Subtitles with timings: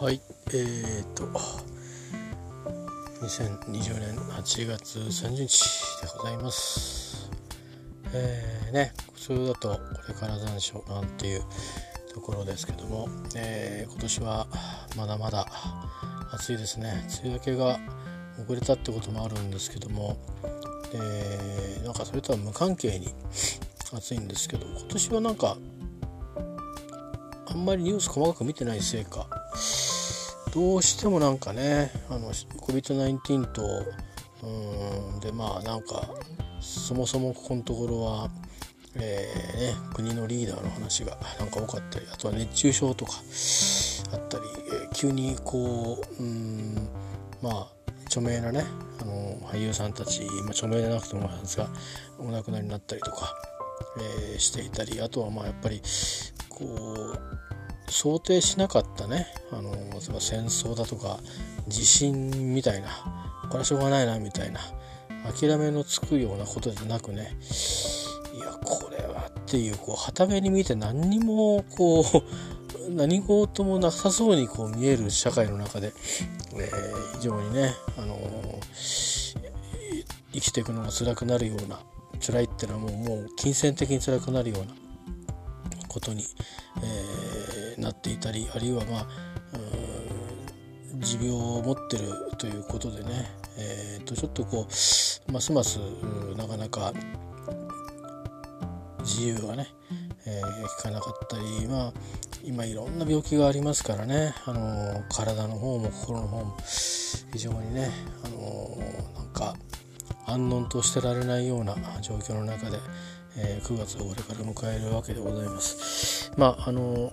[0.00, 0.20] はい
[0.54, 1.24] えーと
[3.20, 5.60] 2020年8月30日
[6.00, 7.28] でございます。
[8.12, 11.42] えー、ね普通だとこれから残暑なんていう
[12.14, 14.46] ところですけども、えー、今年は
[14.96, 15.48] まだまだ
[16.30, 17.04] 暑いですね。
[17.24, 17.80] 梅雨明けが
[18.44, 20.16] 遅れたってこともあるんですけども、
[20.94, 23.12] えー、なんかそれとは無関係に
[23.92, 25.56] 暑いんですけど今年はなんか
[27.48, 29.37] あんまりニュース細かく見てないせいか
[30.52, 33.62] どうしてもなんかねあの COVID-19 と
[34.42, 36.08] うんでまあなんか
[36.60, 38.30] そもそもここのところは、
[38.96, 43.12] えーね、国のリーダーの話がなんか多かったりあとは熱中症とか
[44.12, 44.44] あったり、
[44.82, 46.88] えー、急にこううん
[47.42, 47.66] まあ
[48.06, 48.64] 著名なね
[49.00, 51.68] あの俳優さんたち、まあ、著名でなくてもなんですが
[52.18, 53.34] お亡くなりになったりとか、
[54.32, 55.82] えー、していたりあとはまあやっぱり
[56.48, 57.07] こう
[57.88, 59.26] 想定しなかったね。
[59.52, 61.18] あの戦争だとか
[61.66, 62.88] 地震みたいな。
[63.48, 64.60] これはしょうがないなみたいな。
[65.32, 67.36] 諦めのつくようなことじゃなくね。
[68.34, 72.04] いやこれはっていうこう旗目に見て何にもこう
[72.90, 75.92] 何事もなさそうにこう見える社会の中で、
[76.54, 79.34] えー、非常にね、あのー、
[80.32, 81.80] 生きていくのが辛くなるような
[82.20, 84.87] 辛いっていうのはもうもう金銭的に辛くなるような
[85.88, 86.24] ことに、
[86.82, 89.06] えー、なっていたりあるいはまあ
[90.94, 92.08] 持病を持ってる
[92.38, 94.66] ということでね、えー、とちょっとこ
[95.28, 95.78] うますます
[96.36, 96.92] なかなか
[99.00, 99.68] 自由がね、
[100.26, 101.92] えー、かなかったりまあ
[102.44, 106.56] 今いろんな病気がありますからね、あのー、体の方も心の方も
[107.32, 107.90] 非常にね、
[108.24, 109.54] あのー、なんか
[110.26, 112.78] 安穏としてられないような状況の中で、
[113.40, 116.32] えー、9月をこれから迎えるわけでございます。
[116.36, 117.12] まああの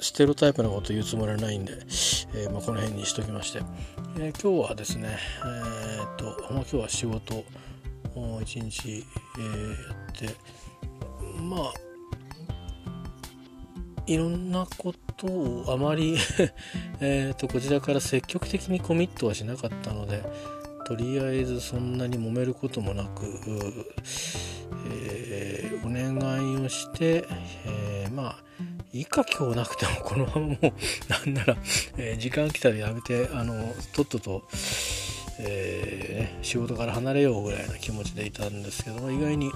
[0.00, 3.60] ステロタイプのこと言うつもりはないんで、えー、まあ、この辺にしときまして、
[4.18, 7.44] えー、今日はですね、えー、っとまあ、今日は仕事
[8.14, 9.04] を一日、
[9.38, 9.42] え、
[10.22, 10.36] やって
[11.42, 11.72] まあ
[14.06, 16.16] いろんなことをあまり
[17.00, 20.22] えとこちらから積極的にコミットはしなかったので
[20.86, 23.24] とりあえずそんなに揉めることもなく、
[24.88, 27.24] えー、お願いをして、
[27.64, 28.36] えー、まあ
[28.92, 30.58] いいか今日なくてもこのままもう
[31.08, 31.56] なんなら、
[31.98, 34.44] えー、時間来たらやめてあのとっとと、
[35.40, 39.50] えー、仕事から離れようぐらいな気持ちでいたんですけども意外に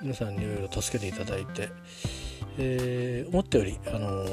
[0.00, 1.70] 皆さんにいろいろ助けていただいて、
[2.56, 4.24] えー、思ったよりあの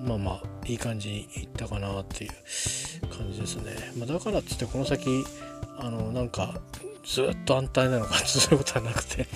[0.00, 2.30] まあまあいい感じにいったかなっていう
[3.08, 5.24] 感じですね、まあ、だからっつってこの先
[5.78, 6.54] あのなんか
[7.04, 9.26] ずっと安泰なのかそういうことはなくて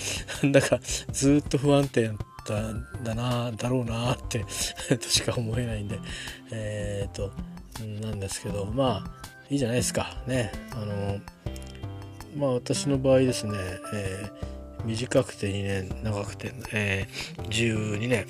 [0.43, 0.79] なんだか
[1.11, 2.11] ずっと不安定
[2.47, 2.73] だ
[3.03, 4.45] だなだろうなって
[4.97, 5.99] としか思えないんで。
[6.51, 7.31] えっ、と
[8.01, 10.17] なんですけどまあいいじゃないですか。
[10.27, 10.51] ね。
[10.71, 11.19] あの
[12.35, 13.57] まあ私の場合ですね、
[13.93, 18.25] えー、短くて2年長くて、えー、12年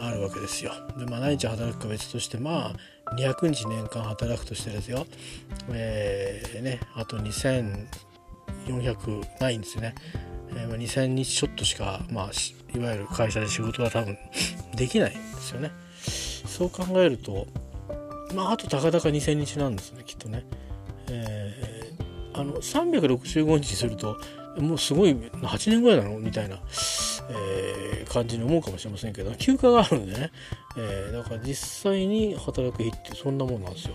[0.00, 0.72] あるわけですよ。
[0.98, 2.76] で、まあ、何日働くか別としてまあ
[3.16, 5.06] 200日年間働くとしてですよ。
[5.70, 9.94] えー、ねあと2400ないんですよね、
[10.54, 12.30] えー、2000日ちょっとしかまあ
[12.76, 14.16] いわゆる会社で仕事は多分
[14.74, 15.72] できないんですよね。
[16.46, 17.46] そう考えると
[18.34, 20.44] まああとたかだか2000日なんですねきっとね、
[21.08, 24.16] えー、あの365日すると
[24.58, 26.18] もうすごい8年ぐらいなの？
[26.18, 26.60] みたいな、
[27.32, 30.32] えー、感じに思うかもしれませんけど休暇があるんでね、
[30.76, 33.94] えー、だから実際に働く日ってそんなもんなんですよ。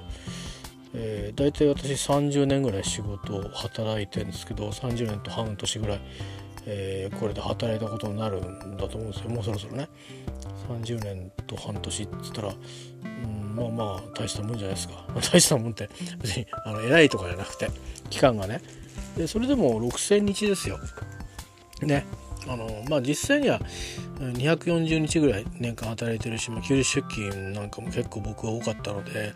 [0.97, 6.02] えー、大体私30年ぐらい仕事を働いてるんですけど30年と半年ぐらい、
[6.66, 9.29] えー、これで働いたことになるんだと思うんですよ。
[9.29, 9.90] もうそろそろね。
[10.70, 15.05] 30年と半年っつったら、うん、まあまあ大したもんじゃないですか。
[15.34, 15.90] 大したもんって
[16.22, 17.70] 別にあの偉いとかじゃなくて
[18.09, 18.61] 期間がね。
[19.17, 20.79] でそれでも6,000日ですよ。
[21.81, 22.05] ね。
[22.47, 23.59] あのまあ実際には
[24.19, 29.33] 240日ぐらい年間働いてるし、まあ、休日出勤なんかも結構僕は多かったので、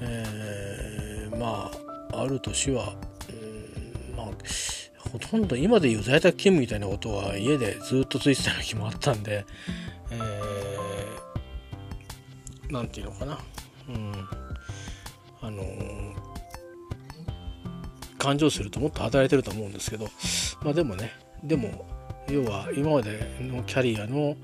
[0.00, 1.70] えー、ま
[2.12, 2.94] あある年は、
[3.30, 4.30] うん、まあ
[5.10, 9.44] ほとんど今でいう在宅勤務みたいなことは家でずっとついてた時もあったんで、
[10.10, 13.38] えー、なんていうのかな、
[13.88, 14.12] うん、
[15.42, 15.62] あの
[18.18, 20.06] 感情するともっと働いてると思うんですけど
[20.62, 21.12] まあでもね
[21.42, 21.84] でも
[22.28, 24.36] 要は今までのキャリアの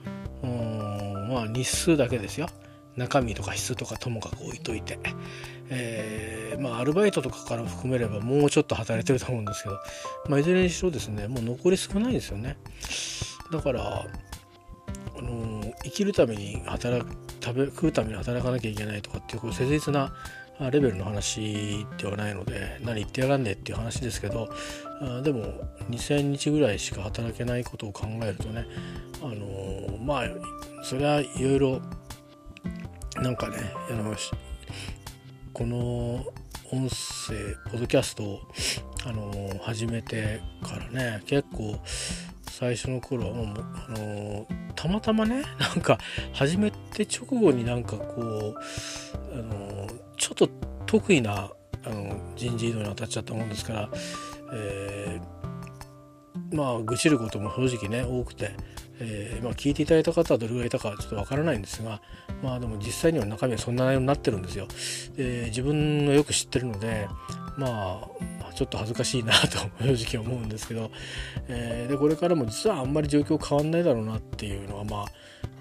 [1.28, 2.48] まあ日数だけですよ。
[2.96, 4.98] 中身とか質とかともかく置いといて、
[5.70, 9.78] えー、まあアルバイトとかから含めればもうちょっと働いてると思うんですけど、
[10.28, 12.58] まあ、いずれにしろですねもう残り少ないですよね。
[13.52, 14.06] だから、
[15.16, 20.12] あのー、生きるために働く食べ食うために働かなきゃいけないとかっていうこう切実な
[20.60, 24.48] レベルの話ではないので何言ってやがんねえっていう話ですけど
[25.22, 25.44] でも
[25.90, 28.66] 2,000日ぐらいしか働けないことを考えるとね
[29.22, 30.24] あのー、まあ
[30.82, 31.80] それはいろいろ
[33.16, 33.58] なんかね
[33.90, 34.14] あの
[35.52, 36.24] この
[36.70, 38.40] 音声ポッドキャストを、
[39.06, 41.78] あのー、始めてからね結構
[42.58, 45.98] 最初の頃はもう、あのー、たまたまねなんか
[46.32, 48.54] 始めて直後になんかこう、
[49.32, 50.48] あの、ちょっと
[50.84, 51.50] 得意な
[51.84, 53.90] あの人事異動に当たっちゃったもんですから、
[54.52, 58.52] えー、まあ愚痴ることも正直ね多くて、
[59.00, 62.00] えー、まあ、聞いていただいた方はどれぐらいいたかちょっとわからないんですが
[62.42, 64.66] まあでも実際には中身はそんな内容になってるんですよ。
[65.16, 67.08] え自分のよく知ってるので
[67.56, 68.00] ま
[68.50, 70.90] あちょっと恥ずかしいなと正直思うんですけど、
[71.48, 75.06] え、でこれからも実はあんまり状況変わんないだろうなっていうのはまあ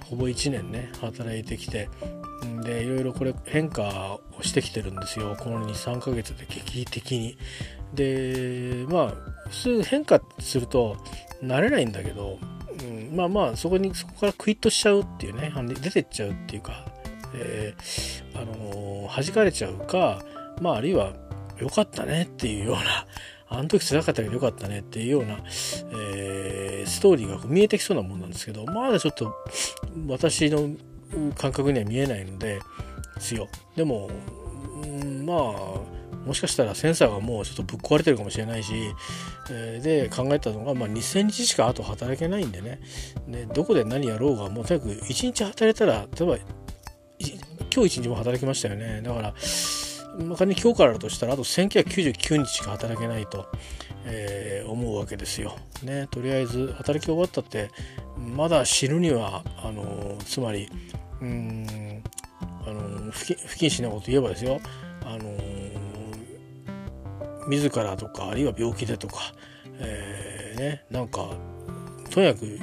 [0.05, 1.89] ほぼ1年ね働いてきて
[2.63, 7.37] でいろいろこれ変化をしてきてるんですよこの23ヶ月で劇的に。
[7.93, 9.13] でまあ
[9.49, 10.97] 普通変化すると
[11.41, 12.39] 慣れないんだけど、
[12.81, 15.51] うん、まあまあそこにそこからクイッとしちゃうっていうね
[15.81, 16.85] 出てっちゃうっていうか、
[17.33, 20.21] えー、あのー、弾かれちゃうか
[20.61, 21.13] まああるいは
[21.59, 23.05] 良かったねっていうような
[23.49, 25.37] あの時辛かったけど良かったねっていうような、
[26.09, 29.33] えー、ストーリーが見えてきそうなもんなんですけどまだちょっと
[30.07, 30.69] 私の
[31.35, 32.59] 感覚には見えないので
[33.19, 33.47] すよ
[33.77, 34.09] でも、
[34.83, 35.96] うん、まあ
[36.27, 38.73] もしかしたらセンサーがもうちょっとぶっ壊れてるかもしれないし、
[39.49, 42.79] えー、で考えたのが、まあ、2000日しかあと働けないんでね。
[43.27, 46.37] でどこで何やろうがもうとにかく1日働いたら例えば
[47.73, 49.01] 今日1日も働きましたよね。
[49.01, 49.33] だから
[50.19, 53.45] まあ、仮に今日からだとしたらあと1999日しか働けないと、
[54.05, 55.55] えー、思うわけですよ。
[55.83, 57.69] ね、とりあえず働き終わったって
[58.17, 60.69] まだ死ぬにはあのつまり
[61.21, 62.03] うん
[62.65, 64.59] あの不謹慎なこと言えばですよ。
[65.05, 65.37] あの
[67.47, 69.33] 自らとかあるいは病気でとか、
[69.79, 71.29] えー、ね、なんか
[72.09, 72.59] とにかく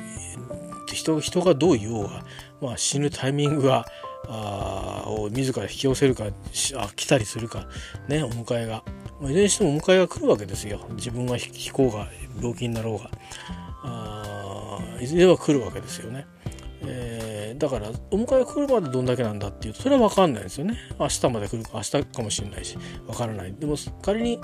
[0.92, 2.25] 人人がどう言おうが、
[2.60, 3.86] まあ、死ぬタイミングが
[4.28, 6.25] あを自ら引き寄せるか
[6.76, 7.66] あ来たりするか
[8.08, 8.82] ねお迎えが。
[9.20, 10.86] まいずれにしてもお迎えが来るわけですよ。
[10.92, 13.10] 自分が引こうが病気になろうが。
[13.84, 16.26] あいずれは来るわけですよね、
[16.86, 20.78] えー、だからお迎えが来るまでどんだけなんだっていうとそれは分かんないですよね。
[20.98, 23.54] 明日まで来るか明日かもしれないし分からない。
[23.54, 24.40] でも仮に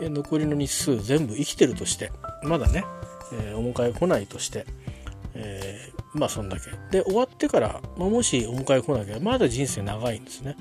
[0.00, 2.12] 残りの日数全部生きてるとして
[2.42, 2.84] まだね、
[3.32, 4.66] えー、お迎え来ないとして、
[5.34, 6.70] えーまあそんだけ。
[6.90, 10.56] で、終わってから、まあ、もしお迎え来なきゃ、まだ人生長いんですね。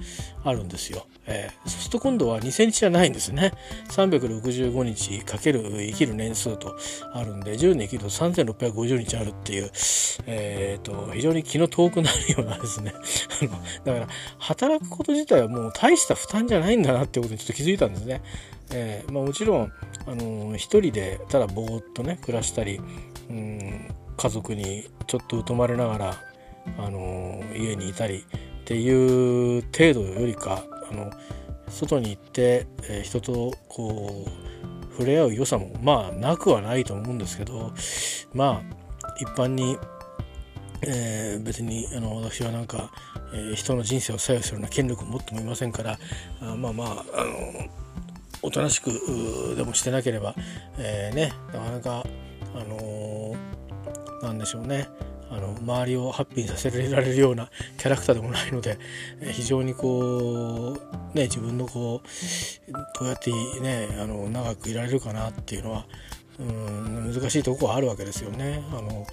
[0.45, 1.05] あるんですよ。
[1.27, 3.51] えー、そうすると今度は2000日じゃないんですね。
[3.89, 6.77] 365日かける生きる年数と
[7.13, 9.71] あるんで、10年生きると3650日あるっていう、
[10.25, 12.93] えっ、ー、と、非常に気の遠くなるようなですね。
[13.83, 14.07] だから、
[14.39, 18.21] 働くこと自体はもう大した負担じゃないんだなってことにちょっと気づいたんですね。
[18.73, 19.71] えー、まあ、もちろん、
[20.07, 22.79] あのー、一人でただぼーっとね、暮らしたり、
[23.29, 26.17] うん家族にちょっと疎まれながら、
[26.77, 31.11] あの家にいたりっていう程度よりかあの
[31.67, 37.71] 外に行って、えー、人とこう触れ合う良さもまあなくはないと思うんですけど
[38.35, 38.61] ま
[39.03, 39.75] あ一般に、
[40.83, 42.91] えー、別にあの私はなんか、
[43.33, 45.97] えー、人の人生を左右するような権力を持ってもいませんから
[46.41, 47.69] あまあまああの
[48.43, 48.91] おとなしく
[49.57, 50.35] でもしてなければ、
[50.77, 52.05] えー、ねなかなか
[52.53, 53.35] あの
[54.23, 54.89] なんでしょうね。
[55.31, 58.77] あの周りをハッピーにさせられるようなキャラクターでもないので
[59.31, 60.77] 非常にこ
[61.13, 65.85] うね自分のこうどうやってねあの長くいられるかなっていうのは
[66.37, 68.61] うん難しいとこはあるわけですよね。
[68.71, 69.07] あの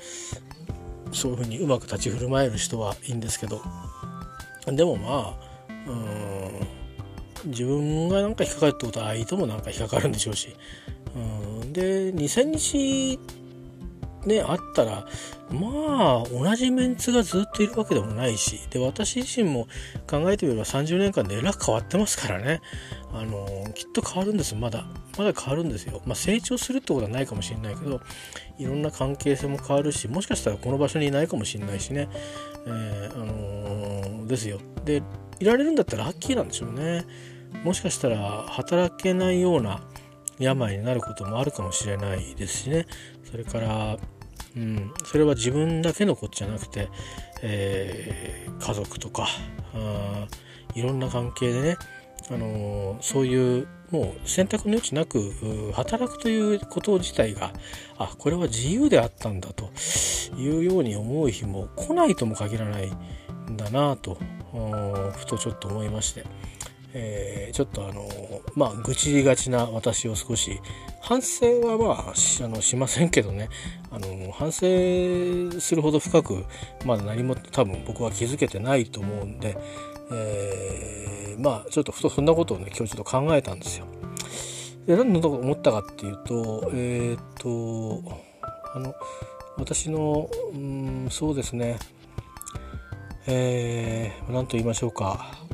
[1.13, 3.63] そういうふうにうまく立ち振る舞える人はいいんですけど。
[4.67, 5.49] でもまあ
[5.87, 10.57] うん自分が何か引っかかるってことは相手も何か引っかかるんでしょうし。
[11.15, 13.19] うんで2000日
[14.29, 15.07] ね、あったら、
[15.51, 19.67] まあ、同じメンツがずっといるわけでもないし、で、私自身も
[20.09, 22.61] 考えてみれば30年間でえらく変わってますからね。
[23.11, 24.87] あのきっと変わるんです、まだ。
[25.17, 26.03] まだ変わるんですよ。
[26.05, 28.01] まあ、成長するってことはないかもしれないけど、
[28.59, 32.09] いろんな関係性も変わるし、もしかしたらこの場所にいないかもしれないしね。
[32.67, 34.61] えー、あのー、ですよ。
[34.85, 35.03] で、
[35.41, 37.07] いられるんだったらラッキーなんでしょうね。
[37.65, 39.81] もしかしたら働けないような
[40.39, 42.87] 病になることもあるかもしれないですしね。
[43.31, 43.99] それから、
[44.59, 46.89] うん、それは自分だけのことじゃなくて、
[47.43, 49.29] えー、家族とか
[49.73, 50.27] あ
[50.75, 51.77] いろんな関係でね、
[52.29, 57.53] あのー、そういうもう選択の余地なく働くということ自体が
[57.99, 59.71] あこれは自由であったんだと
[60.37, 62.91] いうように思う日も来ないとも限らない
[63.51, 64.19] んだなと
[65.17, 66.25] ふとちょっと思いまして、
[66.95, 68.09] えー、ちょっとあの
[68.55, 70.61] まあ愚痴りがちな私を少し
[71.03, 73.49] 反省はまあしあのしませんけどね。
[73.91, 76.45] あの反省するほど深く
[76.85, 79.57] まだ何も多分僕は気づけてないと思うんで、
[80.13, 83.87] えー、まあちょっとふとそんなことをね今日ちょっと考えたんですよ。
[84.87, 88.03] で何のとこ思ったかっていうとえっ、と
[88.75, 88.95] あの
[89.57, 91.79] 私のうんそうですね。
[93.27, 95.48] えー、何と言いましょうか。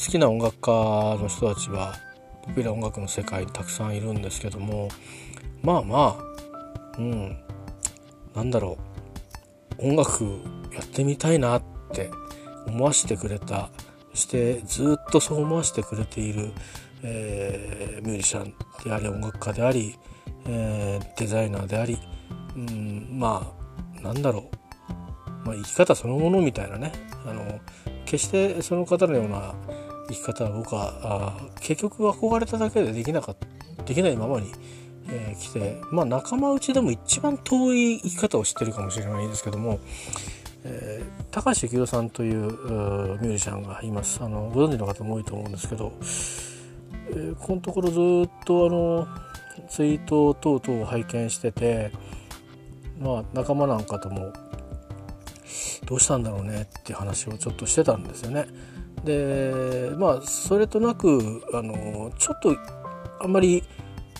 [0.00, 0.72] 好きな音楽家
[1.20, 1.92] の人たちは
[2.46, 4.88] ポピュラー音楽の世界にたくさんいるんですけども
[5.62, 7.36] まあまあうん
[8.34, 8.78] なんだろ
[9.78, 10.24] う音楽
[10.72, 12.10] やってみたいなって
[12.66, 13.68] 思わせてくれた
[14.12, 16.50] そしてずっとそう思わせてくれている、
[17.02, 19.98] えー、ミュージシャンであり音楽家であり、
[20.46, 21.98] えー、デザイナーであり、
[22.56, 23.52] うん、ま
[23.98, 24.50] あなんだろ
[25.44, 26.90] う、まあ、生き方そのものみたいなね
[27.26, 27.60] あの
[28.06, 29.54] 決してその方のような
[30.10, 33.34] 生き方は僕は結局憧れただけでできなか
[33.86, 34.52] できないままに、
[35.08, 39.80] えー、来てまあ仲間内でも一番遠い生き方を知ってるかもしれないですけども、
[40.64, 45.92] えー、高橋幸宏さんというミュージシャンがいますあのご存知の方も多いと思うんですけど、
[47.10, 49.08] えー、このところずっとあの
[49.68, 51.92] ツイート等々を拝見してて
[53.00, 54.32] まあ仲間なんかとも
[55.86, 58.46] どうしたんだろうねって話をちょっとしてたんですよね。
[59.04, 62.56] でまあそれとなくあのちょっと
[63.20, 63.62] あんまり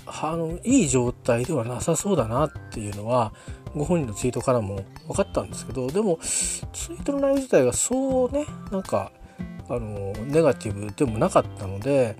[0.06, 3.32] あのいい状態ではなさそうだなっていうのは
[3.74, 9.12] ご本人のツイートからも分かったんですけどでもツイートの内容自体がそうねなんか
[9.68, 12.16] あのネガティブでもなかったので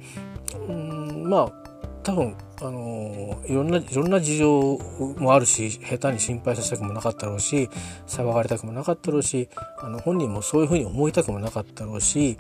[0.69, 1.60] うんまあ
[2.03, 4.79] 多分あのいろんないろんな事情
[5.19, 7.69] もあるし下手に心配させたくもなかったろうし
[8.07, 12.39] 騒がれたくもなかったろうしあの本人もそういうふうに思いたくもなかったろうし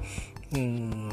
[0.54, 1.10] うん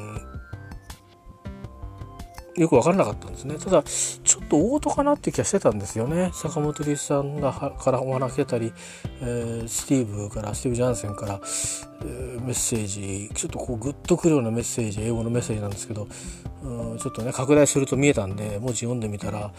[2.58, 8.74] よく分からなかったんですねただちょっと大事かなって気がしてたんですよね坂本龍一さんがからお話したり、
[9.22, 11.40] えー、スティーブからスティーブ・ジャンセンから、
[12.02, 16.08] えー、メッセージちょっとこうグッとくるようなメッセージ英語のメッセージなんですけど
[16.64, 19.52] うんちょっとね拡大すると見えたんで文字読んでみたら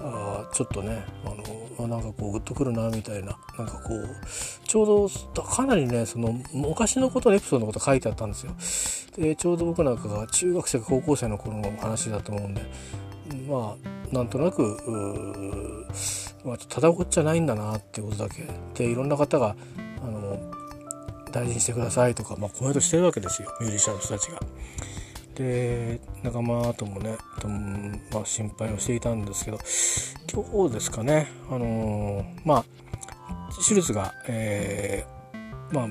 [0.00, 4.16] あちょっとねあのなんかこうグッとくるなみたいななんかこう
[4.64, 8.52] ちょうどかなりねその昔のことエピソードのこと書いてあったんですよ。
[9.18, 12.62] でちょうど僕なんかが中学生か高校生の頃の話だと思うんで
[13.48, 13.76] ま
[14.12, 15.86] あなんとなく
[16.44, 19.56] まあ、ただごっちゃないんだなっていうことだけでいろんな方が
[20.00, 20.38] あの
[21.32, 24.40] 大事にしてくださいとか、まあ、コメントしてるわけですよミュージシャンの人たちが。
[25.34, 29.58] で仲間ともねとも、まあ、心配をしていたんですけど
[30.32, 32.64] 今日ですかねあのー、まあ
[33.68, 35.88] 手術が、えー、まあ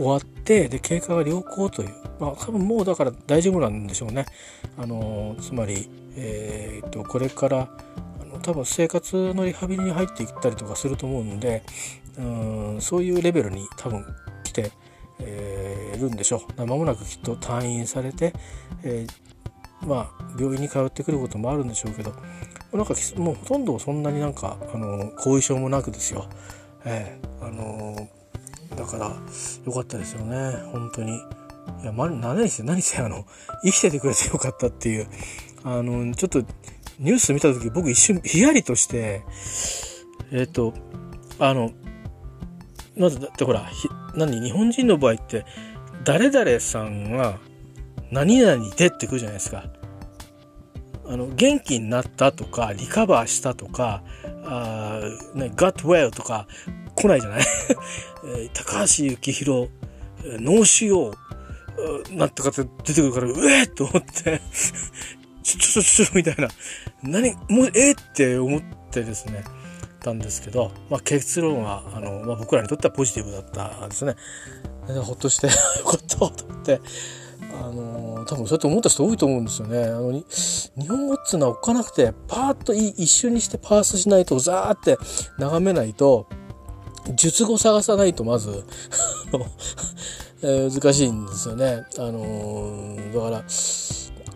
[0.00, 4.26] 終わってで経過が良好というまあ多分もうだから大丈夫なんでしょうね。
[4.78, 7.68] あの、つまりえー、っとこれから
[8.20, 11.62] あの多分生活のリハビリに入っていったりとかすると思うんで
[12.18, 14.04] うんそういうレベルに多分
[14.42, 14.72] 来て
[15.22, 16.60] えー、るんでしょう。
[16.66, 18.32] 間もなくきっと退院されて、
[18.82, 22.12] えー、まあ病院に通ってくることもあるんでしょうけど
[22.72, 26.26] なんかもうほとんどそんなになんかあの後遺症もなくですよ、
[26.84, 28.08] えー、あの
[28.76, 29.12] だから
[29.64, 30.52] 良かったですよね。
[30.72, 31.16] 本当に。
[31.82, 33.26] いや、ま、何せ何せあの
[33.64, 35.08] 生きててくれてよかったっていう。
[35.62, 36.40] あのちょっと
[36.98, 39.22] ニュース見た時僕一瞬ヒヤリとして
[40.32, 40.72] えっ、ー、と
[41.38, 41.70] あの
[42.96, 43.70] まずだってほら
[44.14, 45.44] 何日本人の場合って
[46.04, 47.38] 誰々さんが
[48.10, 49.64] 何々でってくるじゃないですか。
[51.06, 54.02] あの元気になったとかリカバーしたとか
[54.44, 55.00] あ、
[55.34, 56.46] ね、got well とか
[56.94, 57.42] 来ないじゃない？
[58.52, 59.68] 高橋幸宏
[60.40, 61.14] 脳腫瘍
[62.14, 64.40] なんとかって出てくるからうえっと思って
[65.42, 66.48] ちょちょちょちょみたいな
[67.02, 69.44] 何もうえって思ってですね
[70.00, 74.16] たんですけど、まあ、結論はあの、まあ、僕らにとってはポジティブだったですね。
[75.04, 75.46] ほっとして
[75.78, 76.80] よかったと思って。
[77.52, 79.84] あの多分そうやって思った人多いと思うんですよね。
[79.84, 84.98] あの日本語っつうのは置かなくてパーッと一瞬にしてパースしないとザーって
[85.38, 86.26] 眺めないと
[87.14, 88.64] 術語探さないとまず
[90.42, 91.84] 難しいんですよね。
[91.98, 93.44] あのだから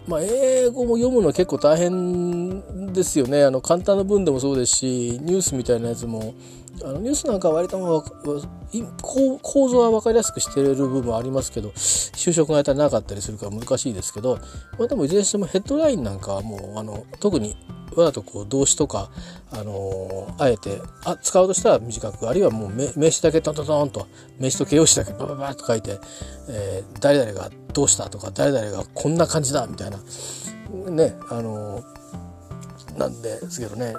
[0.07, 3.43] まあ、英語も読むの結構大変ですよね。
[3.45, 6.35] あの、簡単な文でもそうですし、ニュースみたいなやつも、
[6.83, 8.03] あのニュースなんかは割とも
[9.43, 14.39] 構造は分かりやすくしてる部分はありますけど就職がやったらなかったりするから難しいですけど、
[14.79, 17.57] まあ、でもいずれにしてもヘッドラインなんかはもうあの特に
[17.97, 19.11] わざとこう動詞とか、
[19.53, 24.09] あの、あえてあ使うとしたら短くあるいはもう名詞だけトントントンと
[24.41, 25.99] 名詞と形容詞だけバババッと書いて、
[26.49, 29.99] えー、誰々がどうしたとか誰々がこんな感じだみたいな
[30.91, 31.85] ねあの、
[32.97, 33.95] なんですけどね。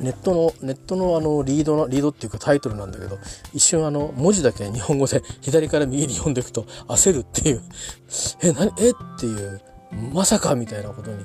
[0.00, 3.18] ネットのネットのあのリードのリードっていうかタイトルなんだけど
[3.52, 7.62] 一瞬あの文字だけ日本語で左から右に読んでいくと焦るっていう。
[8.42, 8.90] え何え？
[8.90, 9.60] っていう
[10.12, 11.24] まさかみたいなことに、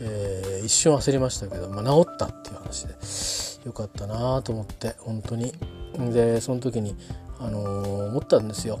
[0.00, 2.94] えー、一瞬焦りましたけど、まあ、治ったっていう話で
[3.66, 5.52] よかったなと思って本当に。
[6.12, 6.94] でその時に、
[7.40, 8.80] あのー、思ったんですよ。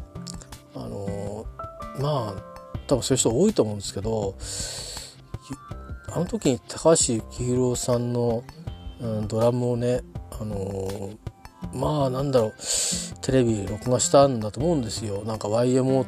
[0.76, 4.36] あのー、まあ多分そういう人多いと思うんですけど
[6.12, 8.42] あの時に高橋幸宏さんの
[9.00, 10.00] うん、ドラムをね、
[10.40, 11.16] あのー、
[11.74, 12.52] まあなんだろう
[13.22, 16.06] テレビ録画したんだと思うんですよなんか YMO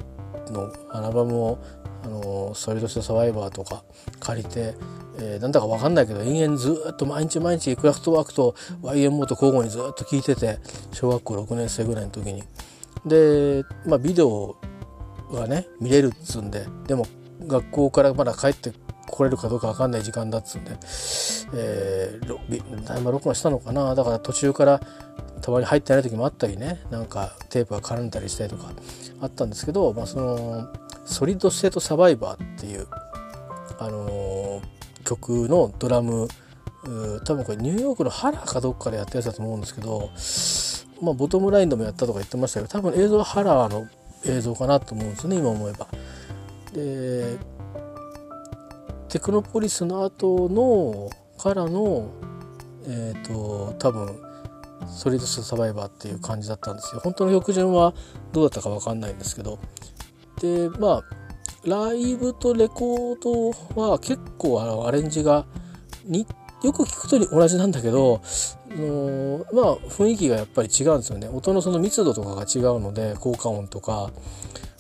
[0.51, 1.59] のアルバムを、
[2.05, 3.85] あのー、ソリドストサバイバーとか
[4.19, 4.75] 借りて、
[5.19, 10.59] えー、なんだか分かんないけど延々ずっと毎日毎日クラフトワークと YMO と交互にずっと聴いてて
[10.93, 12.43] 小学校6年生ぐらいの時に。
[13.07, 14.57] で、まあ、ビデオ
[15.33, 17.07] がね見れるっつうんででも
[17.47, 18.73] 学校からまだ帰って
[19.11, 20.73] 来れるかどうか分かんない時間だっつうんで、
[21.55, 23.95] えー、タイマー録画したのかな？
[23.95, 24.81] だから途中から
[25.43, 28.71] たまに入ってない時もあったりねなんかテープが絡んだりしたりとか
[29.21, 30.69] あったんですけど、まあ、その
[31.05, 32.87] ソリッドステートサバイバーっていう、
[33.79, 34.63] あのー、
[35.05, 36.29] 曲のドラム
[37.25, 40.11] 多分これニューヨークのハラーかどっかでやったやつだと思うんですけど、
[41.03, 43.87] まあ、ボトムラインでもやったとか言ってましたけど多分映像はハラーの
[44.25, 45.89] 映像かなと思うんですね今思えば。
[46.73, 47.37] で
[49.11, 52.11] テクノポリスの後のからの
[52.87, 54.19] えっ、ー、と多分
[54.87, 57.01] ソリッドスサバイバーっていう感じだったんですよ。
[57.03, 57.93] 本当の曲順は
[58.33, 59.59] どうだったか分かんないんですけど。
[60.41, 61.05] でまあ
[61.65, 65.45] ライブとレコードは結構あのアレンジが
[66.05, 66.27] に
[66.63, 68.23] よく聞くと同じなんだけど
[68.71, 71.29] のまあ雰囲気がやっぱり違うんですよね。
[71.29, 74.11] 音のその密度とかが違うので効果音とか。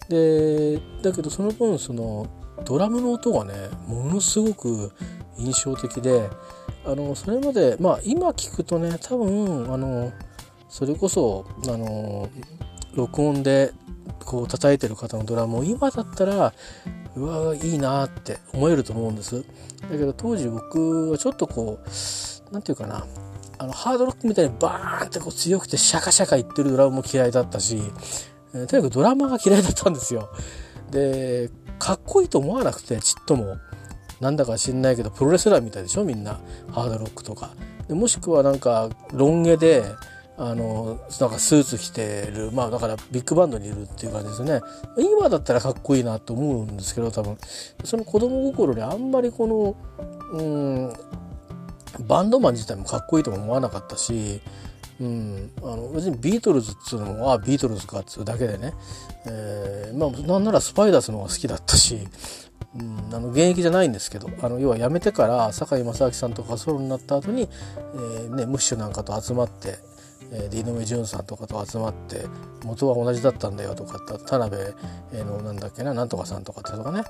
[0.09, 2.27] でだけどその分その
[2.65, 3.53] ドラムの音がね
[3.87, 4.93] ものすごく
[5.39, 6.29] 印象的で
[6.85, 10.13] あのそれまでまあ今聞くとね多分あの
[10.69, 12.29] それこそあの
[12.95, 13.73] 録音で
[14.25, 16.53] こう叩いてる方のドラムを今だったら
[17.17, 19.45] うわいいなって思えると思うんです。
[19.83, 21.89] だけど当時僕はちょっとこう
[22.53, 23.07] 何て言うかな
[23.59, 27.79] あのハードロックみたいにバーンってこう強くてシャカシャカいってるドラムも嫌いだったし、
[28.55, 30.31] えー、とにかくドラマが嫌いだったんですよ。
[30.91, 33.57] でかっこいいと思わなくてちっとも。
[34.21, 36.05] なんだか知んないけどプロレスラーみたいでしょ？
[36.05, 36.39] みんな。
[36.71, 37.51] ハードロックとか。
[37.89, 39.83] でもしくはなんかロン毛で
[40.37, 42.53] あのなんかスーツ着てる。
[42.53, 44.61] まあだからビッグバンドにいるっていう感じですね。
[44.99, 47.39] 今だったらかっこいいなと思うんですけど多分。
[47.85, 49.75] その子供心にあんまりこの
[50.33, 50.93] うん
[52.07, 54.41] バンドマン自体もかっこいいとも思わなかったし
[55.01, 58.75] うん、あの別にビートルズっつうのもああビートルズかっつうだけでね、
[59.27, 61.99] えー、まあなんならスパイダースの方が好きだったし、
[62.79, 67.49] うん、あの現役じゃないんですけどあの要は辞めてから堺正明さんとかソロになった後に、
[67.95, 69.79] えーね、ムッシュなんかと集まって、
[70.33, 72.27] えー、井上順さんとかと集まって
[72.63, 77.05] 元は同じだったんだよとか田辺のなんだっけななんとかさんとかってとかね、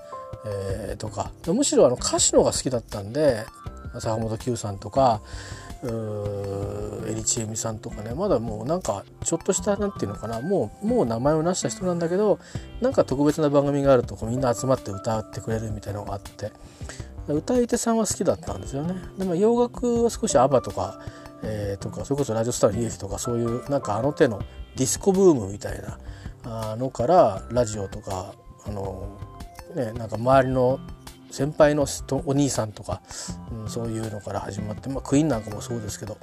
[0.47, 1.33] えー、とか。
[1.49, 3.45] むしろあの歌手の方が好きだったんで
[3.95, 5.21] 坂本九さんとか
[5.83, 8.15] エリチエミさんとかね。
[8.15, 10.41] まだもうなんかちょっとした何て言うのかな。
[10.41, 12.39] もうもう名前を成した人なんだけど
[12.81, 16.53] なんか特別な番組があるとこみんな集まって歌ってくれるみたいなのがあって。
[17.29, 18.95] 歌い手さんは好きだったんですよね。
[19.19, 21.01] でも洋楽は少しアバとか、
[21.43, 24.41] えー、とかそれこそラジオスターの悲劇とかそういうなんかあの手の
[24.77, 25.81] ディスコブームみたい
[26.45, 28.35] なのからラジオとか
[28.67, 29.19] あの
[29.75, 30.81] ねなんか周りの
[31.31, 31.87] 先輩の
[32.27, 33.03] お兄さんとか、
[33.53, 36.19] うん、そういうのから始まって、まあ、クイーンなんかもそうですけど、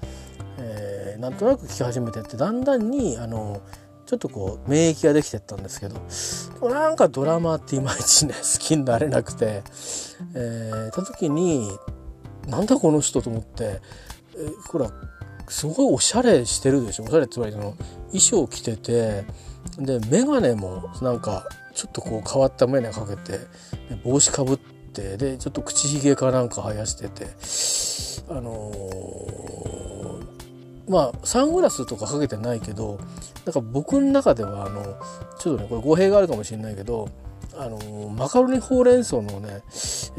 [0.59, 3.61] えー、なんとなく聴き始めてってだんだんにあの
[4.05, 9.63] ちょっとこう免疫ができてったんですけどなんかドラマっていまいちね 好きになれなくて、
[10.33, 11.69] えー、た時に
[12.47, 13.81] なんだこの人と思って、
[14.35, 14.89] えー、ほら
[15.49, 17.03] すごいおしゃれしてるでしょ？
[17.03, 17.75] おしゃれつまりその？
[18.07, 19.25] 衣装着てて
[19.77, 23.39] で眼鏡もなんかちょっとこう変わった眼鏡かけて
[24.03, 27.27] 帽子かぶっててでちょっと口ひげかなんか生やしてて
[28.29, 32.99] あのー、まあサングラスとかかけてないけど
[33.45, 34.83] なんか僕の中ではあの
[35.39, 37.10] ちょっとねこれ語弊があるかもしれないけど
[37.60, 39.62] あのマカロニほうれん草のね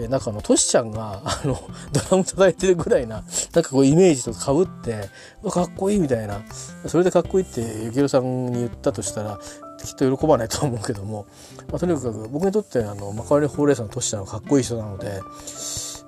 [0.09, 1.55] 中のトシちゃんがあの
[1.93, 5.09] ドラム叩いてるぐらいななんかこうイメージとかぶって
[5.51, 6.43] かっこいいみたいな。
[6.87, 9.39] それでかっこいいってゆきろさんに言ったとしたら
[9.85, 11.27] きっと喜ばないと思うけども、
[11.71, 15.21] まあ、とにかく僕にとってあのマカロニほうれん草のトシちゃんはかっこいい人なので、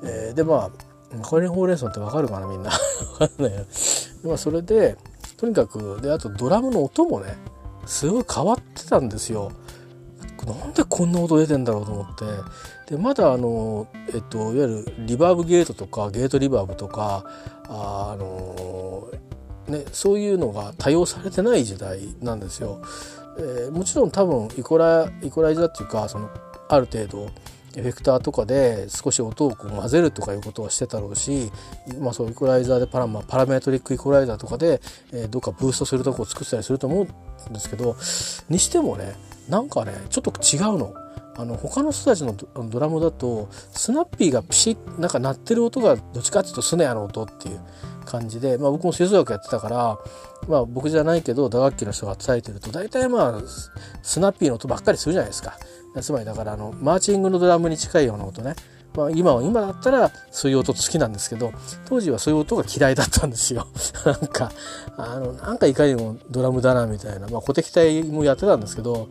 [0.05, 0.71] えー、でま
[1.13, 2.71] あマカロニほうれん草ってわかるかなみんな
[3.21, 3.65] わかんないよ。
[4.25, 4.97] まあそれで
[5.37, 7.37] とにかくであとドラムの音もね
[7.87, 9.53] すごい変わってたんですよ。
[10.47, 12.07] なんでこんな音出てんだろうと思っ
[12.87, 17.25] てでまだあの、えっと、いわゆるリバーブゲートとかゲートリバーブとか
[17.69, 19.11] あ、あの
[19.71, 22.83] ね、そういうのが多用されてない時代なんですよ。
[23.41, 26.29] えー、もちろん多分イコライコライザーっていうかその
[26.69, 27.31] ある程度
[27.77, 31.51] エフェクターとかで少し音をこう混ぜるとかいうことはしてたろうし、
[32.01, 34.81] まあ、そうイコライザーでパラ,、まあ、パラメトリックイコライザーとかで、
[35.13, 37.97] えー、どっかブーストするとこを作ったりすると思うんですけど
[38.49, 39.15] にしてもね
[39.49, 40.95] なんかねちょっと違うの。
[41.37, 47.61] あの他の人たちのドラムだとスナッピーがピシッなんか鳴ってる音がどっちかっていうとスネアの音っていう
[48.05, 49.99] 感じで、まあ、僕も吹奏楽やってたから、
[50.49, 53.43] まあ、僕じゃないけど打楽器の人が伝えてると大体まあ
[54.03, 55.59] スナッピーの音ばっかりするじゃないですか。
[56.01, 58.55] つまりだからあのマーチングのドラムに近いような音ね。
[58.95, 61.53] まあ、今は今だったらそういう音好きなんですけど
[61.85, 63.69] 当時はそういう音が嫌いだったんですよ
[64.05, 64.51] なんか
[64.97, 69.09] あのなんかいかにもドラムだなみたいな、まあ、鼓笛隊もやってたんですけど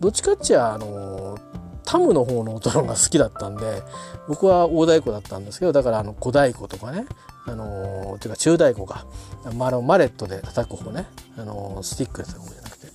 [0.00, 1.36] どっちかっちゃあの
[1.84, 3.82] タムの方の音の方が好きだったんで
[4.28, 7.06] 僕は大太鼓だったんですけどだからあの小太鼓とかね
[7.48, 9.06] あのー、ていうか中太鼓が、
[9.54, 11.06] まあ、のマレットで叩く方ね、
[11.36, 12.86] あのー、スティックで叩く方じゃなくて。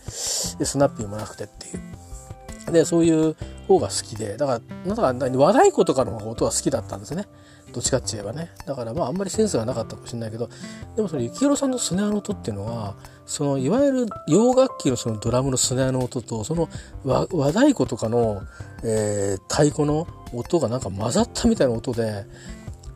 [0.60, 2.72] でスナッピーもなくてっていう。
[2.72, 3.36] でそういう
[3.68, 4.38] 方が好きで。
[4.38, 7.26] だからなんか和太鼓とかの音は好きだったんですね。
[7.74, 8.52] どっちかって言えばね。
[8.66, 10.50] だからまああんまりセンスがなかったかもしれないけど。
[10.96, 16.70] でもその幸宏さんのスネアの音っていうのはそのいわゆる洋楽器のそのドラムのスネアの音とその
[17.04, 18.44] 和和太鼓とかの、
[18.84, 22.26] えー、太鼓の音がなんか混ざったみたいな音で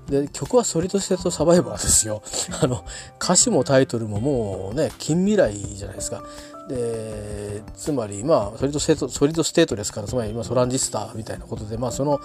[0.10, 2.22] で曲は「ソリッド・ステート・サバイバー」ですよ。
[2.62, 2.84] あの
[3.22, 6.24] 歌詞もタイトルももうね近未来じゃないですか。
[6.68, 12.20] でつまりまあソリッドステートソリッドステートですからつまり今トランジスターみたいなことでまあその、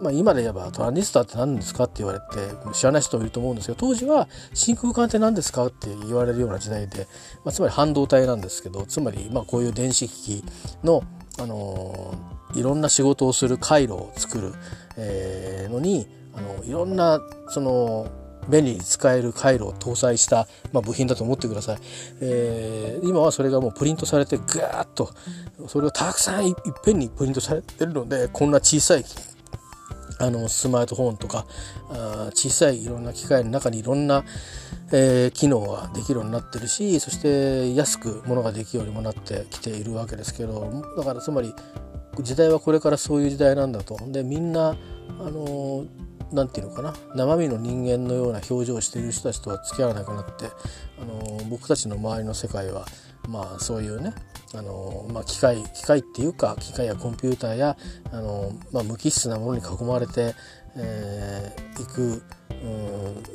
[0.00, 7.08] まあ、今で言えばトランジスターって何ですかって言われて知らない人もいると思うんですけど当時は真空管って何ですかって言われるような時代で、
[7.44, 10.44] まあ、つまり半導体なんですけどつまりまあこういう電子機器
[10.84, 11.02] の
[11.40, 12.14] あの
[12.54, 14.54] いろんな仕事をする回路を作る、
[14.96, 18.08] えー、のにあのいろんなその
[18.48, 21.78] 便利に使える回路を搭載した、まあ、部品だと思ってください、
[22.20, 25.10] えー、今はそれがもうプリントされてガーッと
[25.68, 29.04] それをたくさんいっぺんにプリントされてるのでこんな小さい
[30.18, 31.46] あのスマートフォンとか
[31.90, 34.24] あ小さいいろんな機械の中にいろんな、
[34.92, 41.54] えー、機能ができるようになってるしそして安くものができるようにもなってきているわけですけどだからつまり
[42.18, 43.96] 時代はこれからそういう時代なんだと。
[44.08, 44.76] でみんな
[45.20, 45.86] あの
[46.32, 46.94] 何て言うのかな？
[47.14, 50.46] 生身の人間のような表情をしている人たちとは付き合わなくなって
[51.00, 52.86] あの僕たちの周りの世界は
[53.28, 54.14] まあそういうね
[54.54, 57.76] あの、まあ、機械機械っていうか機械やコンピューターや
[58.12, 60.34] あの、まあ、無機質なものに囲まれて、
[60.76, 62.22] えー、いく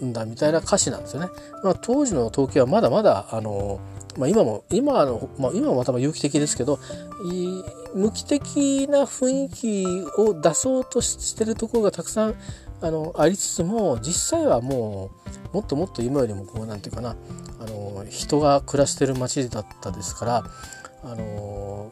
[0.03, 1.29] んだみたいな歌詞なんですよね。
[1.63, 3.79] まあ、当時の統計はまだまだあの
[4.17, 6.79] まあ、今も今の、まあ、今はまた有機的ですけど
[7.93, 9.85] 無機的な雰囲気
[10.17, 12.35] を出そうとしてるところがたくさん
[12.81, 15.11] あのありつつも実際はも
[15.53, 17.15] うもっともっと今よりもこうなんていうかな
[17.59, 20.43] あの人が暮らしてる街だったですから
[21.03, 21.91] あの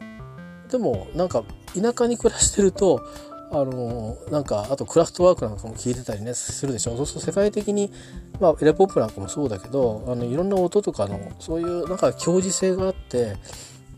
[0.69, 1.43] でもなんか
[1.73, 3.07] 田舎に暮らしてると
[3.51, 6.97] あのなんかあとクラフトワークなんかも聞いてたりねするでしょ。
[6.97, 7.91] そうすると世界的に、
[8.39, 13.35] まあ、エレポップなんかもそうだけどあのいろんな音とかのそういうなんか強磁性があって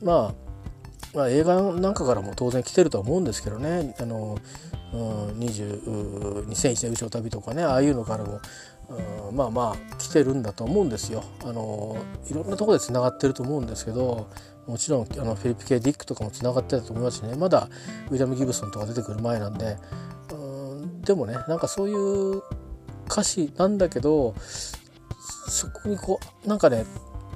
[0.03, 0.45] まあ
[1.15, 3.95] まあ、映画なんかからも当然来てるとは思うんですけどね。
[3.99, 4.37] あの
[4.95, 8.39] うん2001年宇宙旅とかねああいうのからも
[9.33, 11.23] まあまあ来てるんだと思うんですよ。
[11.43, 11.97] あの
[12.29, 14.27] いろんなとこでつながってると思うんですけど
[14.67, 17.67] もちろんあのフィリップ・ケ・ディックとかもつながってたと思いますしねまだ
[18.09, 19.77] ウィリアム・ギブソンとか出てくる前なんで
[20.31, 22.41] うんでもねなんかそういう
[23.07, 24.35] 歌詞なんだけど
[25.47, 26.85] そこにこうなんかね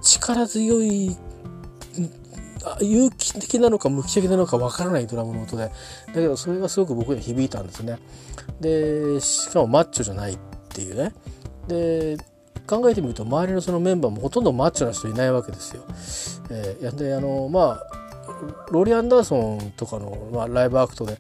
[0.02, 1.15] 力強い
[2.82, 5.63] 有機的なのか無機的なのかわからないドラムの音で。
[5.63, 5.72] だ
[6.13, 8.00] けどそれがすごく僕に響いたんですね。
[8.60, 10.38] でしかもマッチョじゃないっ
[10.69, 11.13] ていうね。
[11.67, 12.17] で
[12.67, 15.84] 考えてみると周りのそのメンバーもほとんどマッチョな人いないわけですよ。
[16.52, 17.99] えー、であのまあ
[18.71, 21.17] ローリー・アンダーソンとかの、まあ、ライブアクトで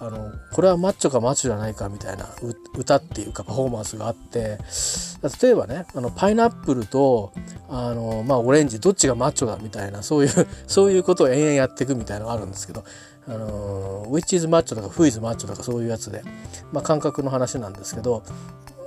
[0.00, 2.28] あのこれはマッチョかマッチョじゃないかみたいな
[2.76, 4.58] 歌っていうかパフォーマンスがあって
[5.42, 7.32] 例えばねあのパイナップルと
[7.68, 10.30] あの、まあ、オレンジどっちがマッチョだみたいなそういう
[10.66, 12.84] そういうことを延々やっていくみたいなのがあるんですけど
[13.28, 16.22] あのウィッチーズマッチョとかフーイズマッチョとかそういうやつで、
[16.72, 18.24] まあ、感覚の話なんですけど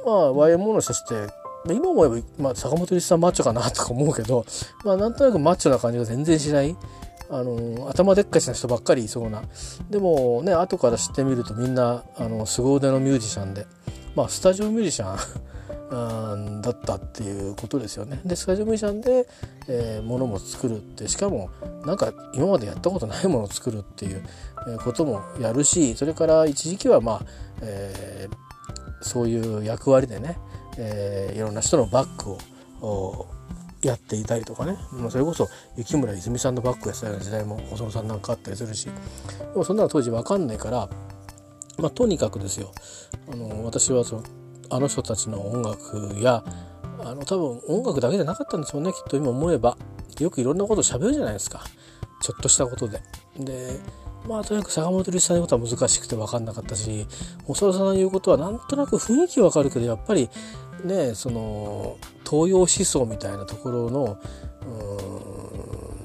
[0.06, 4.46] まあ YMO の人たちって今思えば、まあ、坂本龍一さんマッチョかなとか思うけど、
[4.84, 6.76] まあ、なんとなくマッチョな感じが全然しない。
[7.30, 9.44] あの頭でっかちな人ばっかりいそうな
[9.90, 13.66] でもね後から知ってみるとみんなあの凄腕のミュージシャンで
[14.16, 15.18] まあスタジオミュージシャン
[16.62, 18.20] だったっていうことですよね。
[18.26, 19.28] でスタジオミュージシャンで、
[19.68, 21.50] えー、ものも作るってしかも
[21.86, 24.24] なんか今までやったことないものを作るっていう
[24.84, 27.22] こともやるしそれから一時期はまあ、
[27.62, 30.38] えー、そういう役割でね、
[30.78, 32.32] えー、いろんな人のバック
[32.86, 33.28] を
[33.88, 38.86] やっていたりとかね、まあ、それこそ雪村泉さんのバックやってたような時代も細野さんなんかあったりするし。
[38.86, 38.92] で
[39.56, 40.90] もそんなの当時分かんないから
[41.78, 42.72] まあとにかくですよ。
[43.32, 44.24] あの私はその
[44.70, 46.44] あの人たちの音楽や
[47.00, 49.78] あの多分音楽だけじゃなかったんですよねきっと今思えば。
[50.20, 51.62] よくいろんなこと喋るじゃないですか。
[52.22, 53.02] ちょっとしたことで。
[53.38, 53.80] で
[54.28, 57.06] まあとにかく坂本龍一さんのことは難しくて分かんなかったし
[57.44, 60.30] 細野さんの言うことはなんとなく雰囲気わかるけどやっぱり
[60.84, 61.98] ねその
[62.30, 64.20] 東洋思想みたいなところの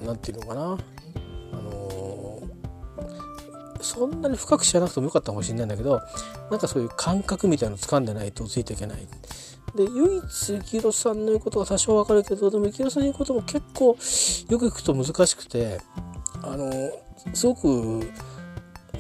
[0.05, 0.79] 何て言うのかな
[1.53, 2.43] あの
[3.81, 6.01] そんなに深く知らなくてもよかったかもしれないんだけど
[6.51, 9.07] なんかそういう感覚みたいのを掴んでないとついていけない。
[9.75, 13.95] で唯一幸宏さんの言うことが多少わかるけどでも幸宏さんの言うことも結構よ
[14.59, 15.81] く聞くと難しくて
[16.43, 16.73] あの
[17.35, 18.11] すごく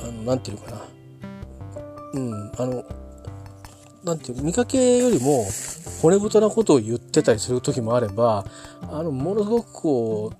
[0.00, 0.82] あのなんていうのかな
[2.14, 2.84] うんあの
[4.04, 5.46] なんていう見かけよりも
[6.00, 8.46] 骨太なことを言ってたりする時もあれば
[8.82, 10.32] あのものすごくこ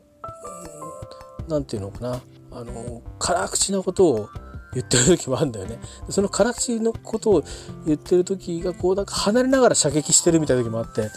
[1.47, 2.21] うなんていうのかな
[2.53, 4.29] あの辛口なことを
[4.73, 5.79] 言ってる時もあるんだよね。
[6.11, 7.45] その辛口のことを
[7.87, 11.11] 言ってる時がこうなんか離れながら射撃してるみたいな時もあって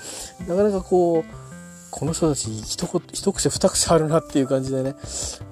[0.48, 1.44] なかなかこう
[1.92, 4.96] この人たち一言一口二口あるなっていう感じでね、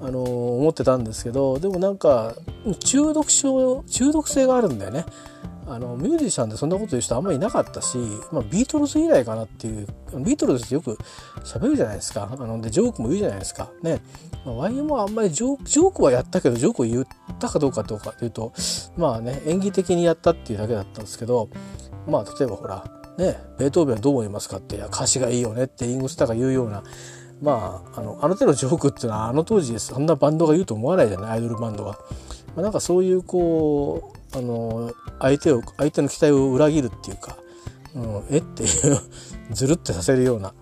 [0.02, 2.36] あのー、思ってたんですけどでもなんか
[2.84, 5.06] 中毒症中毒性があるんだよね。
[5.74, 7.98] あのミュージシャンでそんなこと言う人あんまりいなかったし、
[8.32, 9.88] まあ、ビートルズ以来かなっていう
[10.24, 10.98] ビートルズってよく
[11.44, 12.30] 喋るじゃないですか。
[12.32, 13.70] あのでジョークも言うじゃないですか。
[13.82, 14.02] ね、
[14.46, 17.06] まあ、YM はあんまりジョークはやったけどジョークを言っ
[17.40, 18.54] たかどうかどうかというと
[18.98, 21.50] まあね演技的にやったっていうだけだったんですけど
[22.08, 22.84] まあ例えばほら
[23.18, 26.84] ねベートーベンどう思いますかっていや歌詞がいいよねってイングスターが言うような
[27.42, 31.98] まああのあの手のジョークっていうのはあの当時そんなバンドが言うと思わないじゃないアイドルバンドが。
[32.56, 37.38] まあ、なんかそういうこうあの相手を相手の期待を裏切るっていうか、
[37.96, 38.38] うん、え？
[38.40, 39.00] っていう
[39.52, 40.54] ずるってさせるような、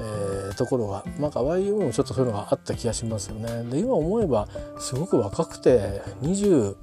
[0.00, 3.64] えー、ところがなんか YM もちょっとそういうのがあった気がしますよね。
[3.70, 6.74] で今思えばすごく若くて27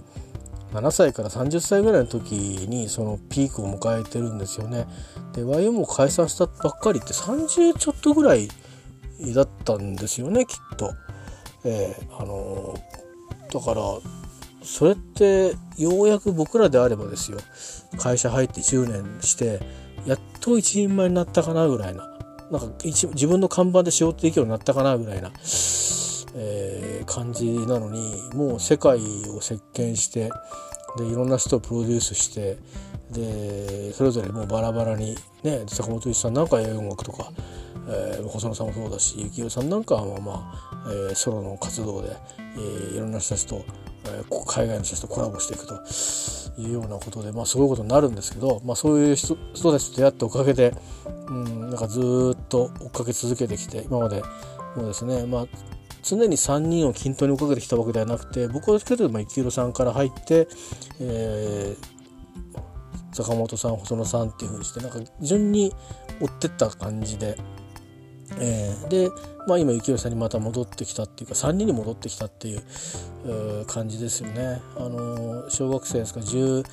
[0.92, 2.34] 歳から30歳ぐらいの時
[2.68, 4.88] にそのピークを迎えてるんですよね。
[5.34, 8.50] で YM も解散したばっかりって30ちょっとぐらい
[9.36, 10.92] だったんですよねきっと。
[11.64, 12.76] えー、あの
[13.52, 13.82] だから
[14.66, 17.38] それってようやく僕らであればですよ
[17.98, 19.60] 会社入って10年して
[20.06, 22.16] やっと一人前になったかなぐらいな。
[22.52, 25.32] なんか自分の看板で仕事できるようになったかなぐらいな、
[26.36, 29.00] えー、感じなのにもう世界
[29.36, 30.30] を席巻して
[30.98, 32.58] でいろんな人をプロデュースして
[33.12, 37.32] でそれぞれもうバラバラにね坂本龍一さんなんか映画音楽とか、
[37.90, 40.52] えー、細野さんもそうだし幸宏さんなんかはま
[40.86, 43.66] あ、えー、ソロの活動で、えー、いろんな人たちと
[44.08, 50.74] え、海外の人とコラボしていくというようなことで、まあ、すごいことになるんですけど、まあ、そういう人たちと出会ったおかげで、
[51.28, 54.22] うん、なんかずっと追っかけ続けてきて今まで
[54.76, 55.46] もうですね、まあ、
[56.04, 60.48] 常に3人を均等に追っかけてきたわけではなくて僕はどっちかというと幸宏さんから入って、
[61.00, 65.74] えー、坂本さん細野さんっていうふうにしてなんか順に
[66.22, 67.38] 追ってった感じで。
[68.40, 69.10] えー、で、
[69.48, 74.62] まあ、今幸宏さんにまた戻ってきたっていうか3人に戻ってきたっていう感じですよね。
[74.76, 76.64] あの小学生ですか12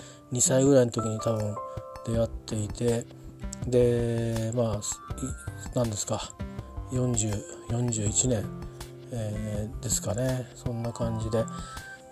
[0.40, 1.54] 歳ぐらいの時に多分
[2.06, 3.04] 出会っていて
[3.66, 4.80] でまあ
[5.74, 6.32] 何ですか
[6.90, 8.44] 4041年、
[9.12, 11.44] えー、ですかねそんな感じで、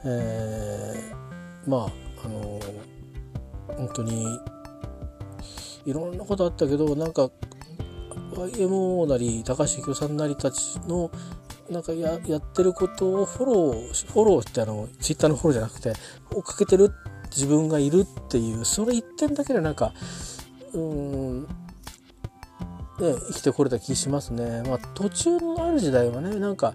[0.05, 1.91] えー、まあ
[2.25, 2.61] あの
[3.77, 4.39] 本当に
[5.87, 7.31] いろんなことあったけどなんか
[8.47, 11.11] YMO なり高橋幸さんなりたちの
[11.71, 15.93] なんかややってることをフォローフォローってあのツイッターのフォローじゃなくて
[16.35, 16.91] 追っかけてる
[17.31, 19.93] 自分がいるっていうそれ一点だけでなんか
[20.73, 21.49] うんね
[22.99, 24.63] 生きてこれた気しますね。
[24.67, 26.75] まあ途中のある時代はねなんか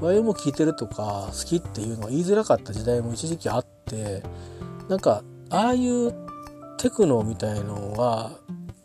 [0.00, 4.22] YMO 聞いてるとか好きっていうのは言いづらかった時代も一時期あって
[4.88, 6.12] なんかああいう
[6.78, 8.32] テクノみたいのは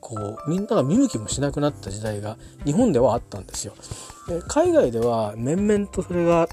[0.02, 3.74] こうみんなが見向きもしなくなった時代が日本ではあったんですよ。
[4.28, 6.48] で海外では面々とそれが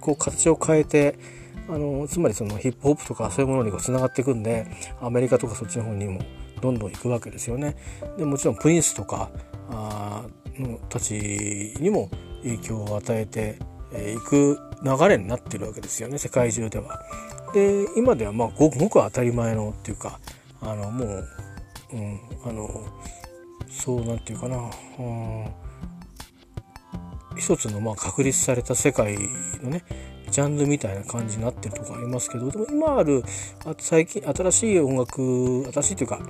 [0.00, 1.18] こう形を変えて
[1.68, 4.66] あのつまりそのヒップホップとかそういうものにつながっていくんで
[5.00, 6.20] アメリカとかそっちの方にも
[6.60, 7.76] どんどん行くわけですよね。
[8.16, 9.30] でもちろんプリンスとか
[9.70, 10.24] あ
[10.58, 11.14] のたち
[11.80, 12.10] にも
[12.42, 13.58] 影響を与えて
[14.14, 17.00] いく流れになってるわけですよね世界中では。
[17.52, 20.18] で今ではまあごくごく当たり前のっていうか
[20.60, 21.28] あのもう、
[21.92, 22.68] うん、あの
[23.70, 25.46] そうなんていうかな、うん、
[27.36, 29.16] 一つのまあ確立された世界
[29.62, 29.84] のね
[30.30, 33.22] ジャンルみたいな感じになってるとこありますけどでも今ある
[33.66, 36.20] あ最近新しい音楽新しいというか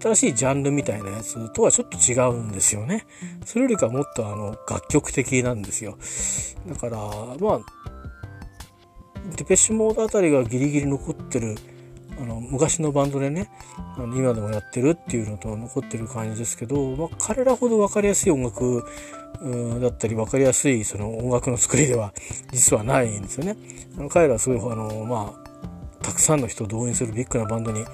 [0.00, 3.06] 新しいジャンルみたいなやつとはちょっと違うんですよね。
[3.44, 5.96] それよりかもっとあの楽曲的なんですよ。
[6.66, 6.98] だから
[7.38, 7.60] まあ
[9.36, 11.54] デペッシュモードあたりがギリギリ残ってる
[12.18, 13.48] あの昔のバンドでね
[13.96, 18.84] あの今でもやってるっていうのと残ってる感じですけど、まあ、彼らほど分かりやすい音楽
[19.80, 22.12] だったり分かりやすいその音楽の作りでは
[22.52, 23.56] 実はないんですよね。
[23.98, 27.84] あの彼らはすごいあの、まあ、たくさんの人を動員するビッグなバンドに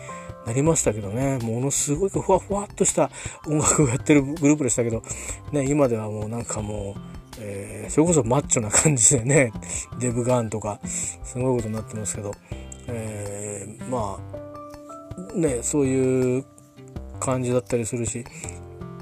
[0.47, 3.11] なりましたけどねものすごいふわふわっとした
[3.47, 5.03] 音楽をやってるグループでしたけど、
[5.53, 7.01] ね、今ではもうなんかもう、
[7.39, 9.53] えー、それこそマッチョな感じでね
[9.99, 12.33] デブガーンとかすごいことになってますけど、
[12.88, 14.18] えー、ま
[15.35, 16.45] あねそういう
[17.21, 18.25] 感じだったりするし、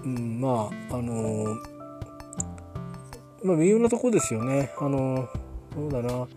[0.05, 1.57] うん、まああの
[3.43, 4.71] まあ、微妙なとこですよね。
[4.79, 5.29] あの、
[5.75, 6.29] そうだな。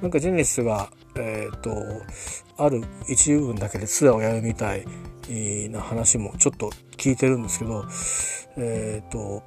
[0.00, 1.74] なんかジェネシスが、えっ、ー、と、
[2.56, 4.84] ある一部分だけでツアーをやるみたい
[5.70, 7.84] な話もちょっと聞いてるんですけど、
[8.56, 9.42] えっ、ー、と、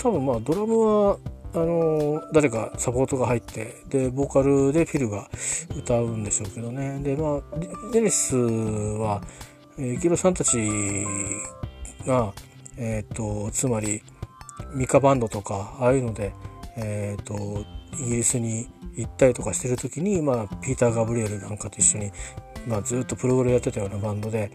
[0.00, 1.18] 多分まあドラムは、
[1.54, 5.28] あの、誰かサポートが入って、で、ボーカルでフィルが
[5.76, 7.00] 歌うんでしょうけどね。
[7.00, 7.58] で、まあ、
[7.92, 9.22] ジェネシスは、
[9.78, 10.58] えー、キロさんたち
[12.06, 12.32] が、
[12.76, 14.02] えっ、と、つまり、
[14.74, 16.32] ミカバンドとかああいうので、
[16.76, 17.64] えーと、
[18.00, 22.12] イギリスに行ったりとかしてる時に、まあ、ピーター・ガブリエルなんかと一緒に、
[22.66, 24.50] まあ、ずっとプログレやってたようなバンドで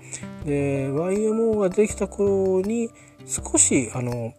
[0.45, 2.89] で YMO ができた頃に
[3.25, 4.33] 少しあの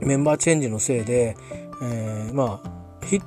[0.00, 1.36] メンバーチェンジのせいで、
[1.82, 3.22] えー、まあヒッ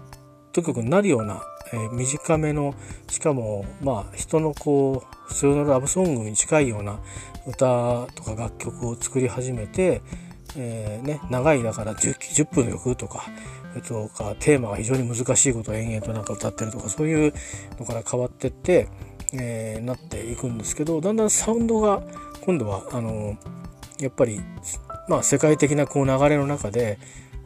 [0.51, 1.41] ト曲になるような、
[1.73, 2.73] えー、短めの
[3.07, 6.99] しかもまあ人のこう普通のラブソングに近いような
[7.47, 10.01] 歌とか楽曲を作り始めて、
[10.57, 13.25] えー、ね、長いだから 10, 10分の曲とか、
[13.88, 17.33] と、かテーマが非常に難しいことを延々となんか歌ってるとかそういう
[17.79, 18.88] のから変わってって、
[19.33, 22.01] えー、なっていくんですけどだんだんサウンドが
[22.41, 23.38] 今度はあの
[23.99, 24.41] やっぱり、
[25.07, 26.97] まあ、世界的なこう流れの中で、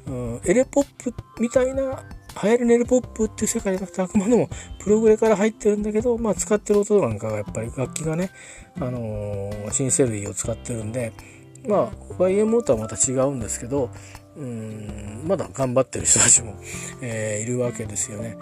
[0.07, 2.03] うん、エレポップみたいな
[2.41, 8.31] 流行るネルポップっていう世界じゃなくてあくまでもプログレから入ってるんだけど、まあ、使ってる音なんかがやっぱり楽器がね、
[8.77, 11.13] あのー、シンセ類を使ってるんで
[11.67, 13.89] まあ YMO とはまた違うんですけど
[14.35, 16.55] うんまだ頑張ってる人たちも、
[17.01, 18.35] えー、いるわけですよね。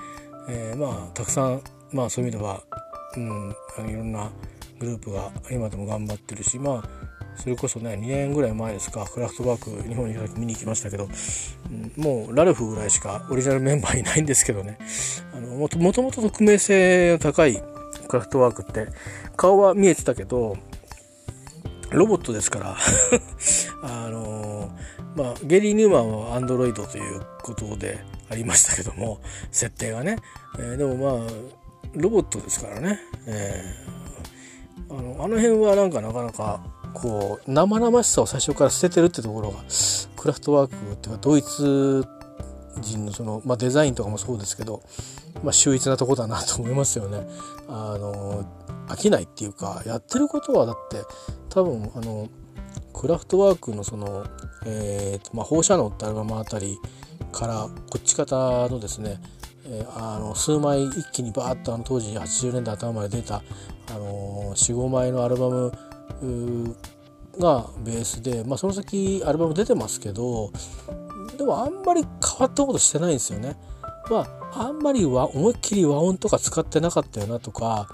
[0.48, 2.64] えー、まあたくさんまあそういう意味では、
[3.18, 4.32] うん、いろんな
[4.80, 7.11] グループが今でも頑張ってるしまあ
[7.42, 11.08] それこそね2年ぐらい前ですかクラフトワーク日本に見に行きましたけど、
[11.70, 14.78] うん、もうラルフぐらいしかオリジナルメンバーいないんですけどね
[15.34, 17.62] あのもともと匿名性の高い
[18.08, 18.88] クラフトワークって
[19.36, 20.58] 顔は見えてたけど
[21.92, 22.78] ロボットですから
[23.84, 28.00] あのー、まあ、ゲリー・ニューマンはアンドロイドということで
[28.32, 29.20] ありましたけども、
[29.52, 30.18] 設定がね。
[30.58, 31.30] えー、でもまあ、
[31.94, 33.00] ロボットですからね。
[33.28, 36.62] えー、あのあの辺はなんかなかなか、
[36.94, 39.60] こう、生々しさを最初から捨ててるってところが、
[40.16, 42.06] クラフトワークっていうか、ドイツ
[42.80, 44.82] 人のその、まあ、デザインとかもそうですけど、
[45.44, 47.28] まあ、秀逸なとこだなと思いますよね。
[47.68, 48.46] あの
[48.88, 51.04] 飽きないっていうかやってることはだって
[51.50, 52.28] 多分あの
[52.94, 54.26] クラフトワークのその、
[54.66, 56.78] えーとまあ、放射能ってアルバムあたり
[57.32, 59.22] からこっち方のですね、
[59.66, 63.42] えー、あの数枚一気にバーッとあの当時80年代頭まで出た、
[63.90, 65.72] あのー、45枚のアルバム
[67.40, 70.52] がベースで、まあ、その先アルバム出てますけど
[71.38, 73.58] でもあんまり変わったことしてないんですよね。
[74.10, 77.88] まあ、あんまりは思いっきり和音とか使ってなかったよなとか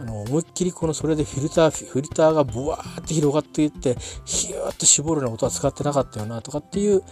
[0.00, 7.02] あの思いっきりこのそれでフィルターフィルターがブワーって広がっていってヒューって絞るような音は使ってなかったよなとかっていう、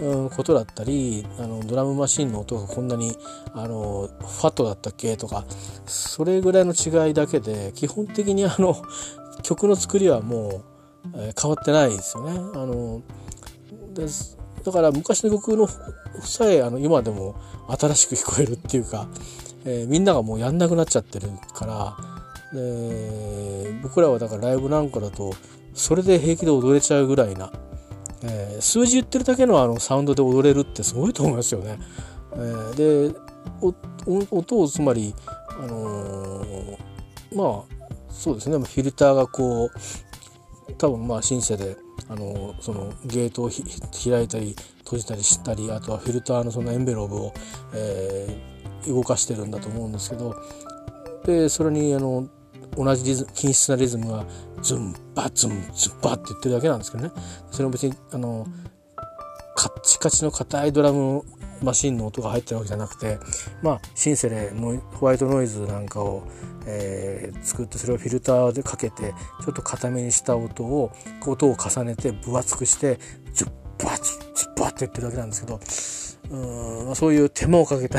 [0.00, 3.16] うん、ことだったりあのドラムマシンの音がこんなに
[3.54, 5.46] あのファットだったっけとか
[5.86, 8.76] それぐらいの違いだけで基本的にあの
[9.44, 10.62] 曲の作りはもう、
[11.14, 12.32] えー、変わってないですよね。
[12.32, 13.02] あの
[13.94, 17.36] ですだから昔の曲のさえあの今でも
[17.68, 19.06] 新しく聞こえるっていうか、
[19.64, 21.96] えー、みんながもうやんなくなっちゃってるから
[22.58, 25.34] で僕らはだからライブなんかだと
[25.74, 27.52] それで平気で踊れちゃうぐらいな、
[28.22, 31.78] えー、数字言ってるだけのあのサウンドで踊れるってすごいと思いますよね。
[32.32, 33.18] えー、で
[34.30, 35.14] 音をつまり
[35.50, 36.44] あの、
[37.34, 37.73] まあ
[38.14, 38.56] そうですね。
[38.58, 41.76] フィルターがこう多分まあシンセで
[42.08, 47.34] あのそのゲートを開いたり閉じたりしたりあとはフィルターのそのエンベローブを、
[47.74, 50.36] えー、動かしてるんだと思うんですけど
[51.24, 52.28] でそれにあの
[52.76, 54.26] 同じリズ均質なリズムが
[54.62, 57.12] ズンバズンズンバって言ってるだけなんですけどね。
[57.50, 58.46] それも別にあの
[59.54, 61.22] カッチカチの硬いドラム
[61.64, 63.18] マシンの音が入ってるわけじゃなくて
[63.62, 64.52] まあシンセで
[64.94, 66.26] ホワイトノイズなんかを、
[66.66, 70.92] えー、作ってそれをフィルターでかけてちょっと硬めにした音を
[71.26, 72.98] 音を重ねて分厚くして
[73.32, 73.48] ズッ
[73.84, 75.60] バズッズッバって言ってるだけなんですけど
[76.30, 77.98] うん、そういう手間をかけた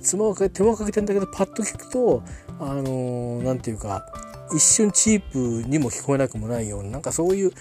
[0.00, 2.22] 手間をかけ手間をかけてんだけどパッと聞くと
[2.60, 4.04] あのー、て言うか
[4.54, 7.52] 一瞬チープにも聞こえなくもないようななんかそういう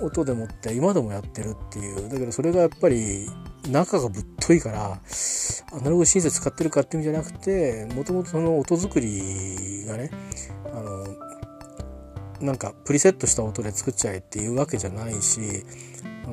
[0.00, 2.08] 音でもって今でもやってるっていう。
[2.08, 3.28] だけどそれがやっぱり
[3.68, 5.00] 中がぶっといから
[5.72, 10.10] アナログシンセ使ってるかっていうんじゃなくてもともとその音作りがね
[10.72, 11.06] あの
[12.40, 15.40] なんかプリセットした音で作っちゃえっていうわけじゃないし、
[16.26, 16.30] う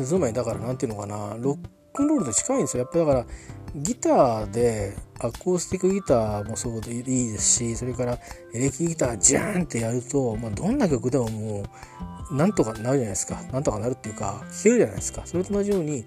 [0.00, 2.82] ん、つまりだから何ていうのかなロックンロールと近いんですよ。
[2.82, 3.26] やっぱだから
[3.74, 8.18] ギターでアコースティックギターもそうでいいですしそれから
[8.52, 11.64] エレキギタージャーンってやると、まあ、どんな曲でももう
[12.32, 16.04] なんとかなるじゃないですかなんとかなるっていうか聴けるじゃないですかそれと同じようにや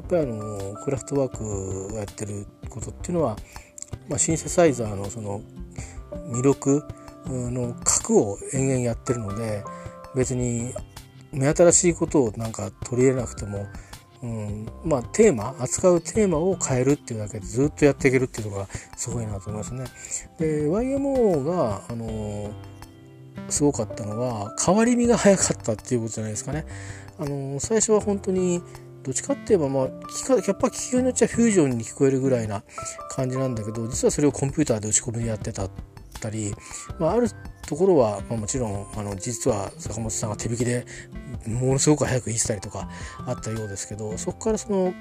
[0.00, 3.36] っぱりあのクラフトワークをやってることっていうのは、
[4.08, 5.40] まあ、シンセサイザーのその
[6.30, 6.84] 魅力
[7.26, 9.64] の核を延々やってるので
[10.14, 10.74] 別に
[11.32, 13.66] 目新しいことをなんか取り入れなくても
[14.22, 19.84] うん、まあテーマ扱うテーマを変えるっていうだけでずっとやっていけるっていうのがすごいなと思いますね。
[20.38, 22.52] で YMO があのー、
[23.48, 26.66] すごかったのは変わり身が早かったっていうことじゃないですかね。
[27.18, 28.62] あの、最初は本当に
[29.02, 29.92] どっちかって言えば、まあ、やっ
[30.58, 32.62] ぱ聞きようによっちゃフュージョンに聞こえるぐらいな
[33.10, 35.70] 感じなんだけど実はそれをコンピューターで打ち込みでやってたっ
[36.20, 36.54] たり、
[37.00, 37.28] まあ、ある
[37.66, 40.86] ところは、まあ、もちろんあの実は坂本さんが手引きで
[41.46, 42.88] ものすごく早く言ってたりとか
[43.26, 44.94] あったようですけどそこからその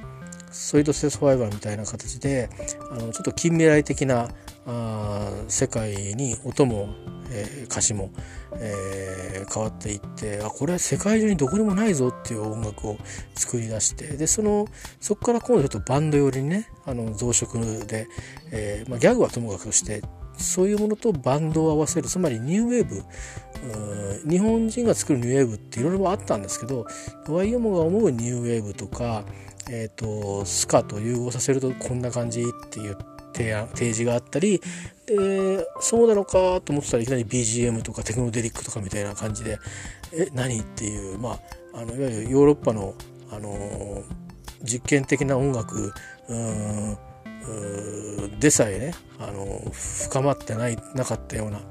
[0.51, 2.49] ソリッドステスファイバーみたいな形で
[2.91, 4.29] あのちょっと近未来的な
[4.65, 6.89] あ世界に音も、
[7.31, 8.11] えー、歌詞も、
[8.55, 12.97] えー、変わっていってあこれは世界中にどこにもないぞっていう音楽を
[13.35, 14.67] 作り出してでその
[14.99, 18.07] そこから今度ちょっとバンド寄りにねあの増殖で、
[18.51, 20.01] えーまあ、ギャグはともかくして
[20.37, 23.03] そういうものとバンドを合わせるつまりニューウェーブ
[24.29, 26.85] 日本人が作るニューウェーブっていろいろあったんですけど
[27.25, 29.23] YMO が思うニューウェーブとか、
[29.69, 32.97] えーと、スカと融合させるとこんな感じっていう
[33.33, 34.61] 提案提示があったり
[35.05, 39.59] でそうなのかと思ってたらいきなり BGM とかテクノデリックとかみたいな感じで
[40.13, 41.39] え何っていうま
[41.73, 42.95] ああのいわゆるヨーロッパの、
[43.31, 44.03] あの
[44.61, 45.93] 実験的な音楽
[46.27, 46.97] うん
[48.39, 51.61] でさえねあの深まってないなかったような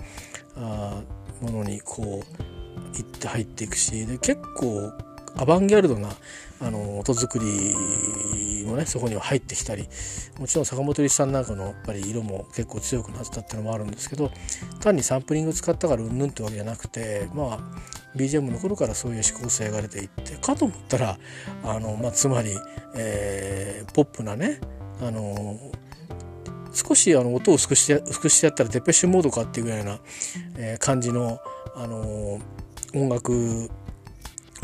[0.57, 1.03] あ
[1.41, 4.93] ものにこう行って入っていくしで結構
[5.37, 6.11] アバンギャルドな
[6.63, 9.89] あの音作りもねそこには入ってきたり
[10.39, 14.31] もちろん坂本龍一さんなんかのやっぱり色も結構強くなったっていうのもあるんですけど
[14.81, 17.59] 単にサンプリング使ったからうんぬんってわけじゃなくてまあ
[18.17, 21.19] BGM の頃からそういう指向性が出ていってかと思ったら
[21.65, 22.51] あの、まあ、つまり、
[22.95, 24.61] えー、ポップなね
[25.01, 25.59] あの
[26.73, 29.99] 少しあの音を薄くして薄くしてやったらデペッシュモードかっていうぐらいな、
[30.57, 31.41] えー、感じの、
[31.75, 32.41] あの
[32.95, 33.71] 音楽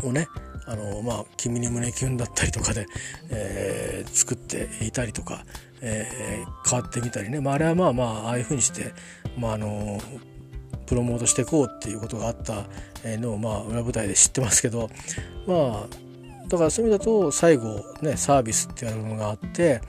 [0.03, 0.27] をね
[0.67, 2.85] あのまあ「君に胸キュン」だったりとかで、
[3.29, 5.45] えー、作っていたりとか、
[5.81, 8.93] えー、変わってみたりね、まあ、あれはまあまあああいうふうにして、
[9.37, 9.99] まあ、あの
[10.85, 12.65] プロモートしていこうっていうことがあった
[13.05, 14.89] のをまあ裏舞台で知ってますけど
[15.45, 15.87] まあ
[16.47, 19.81] だからそういう意味だと最後ねサービスっていうのがあって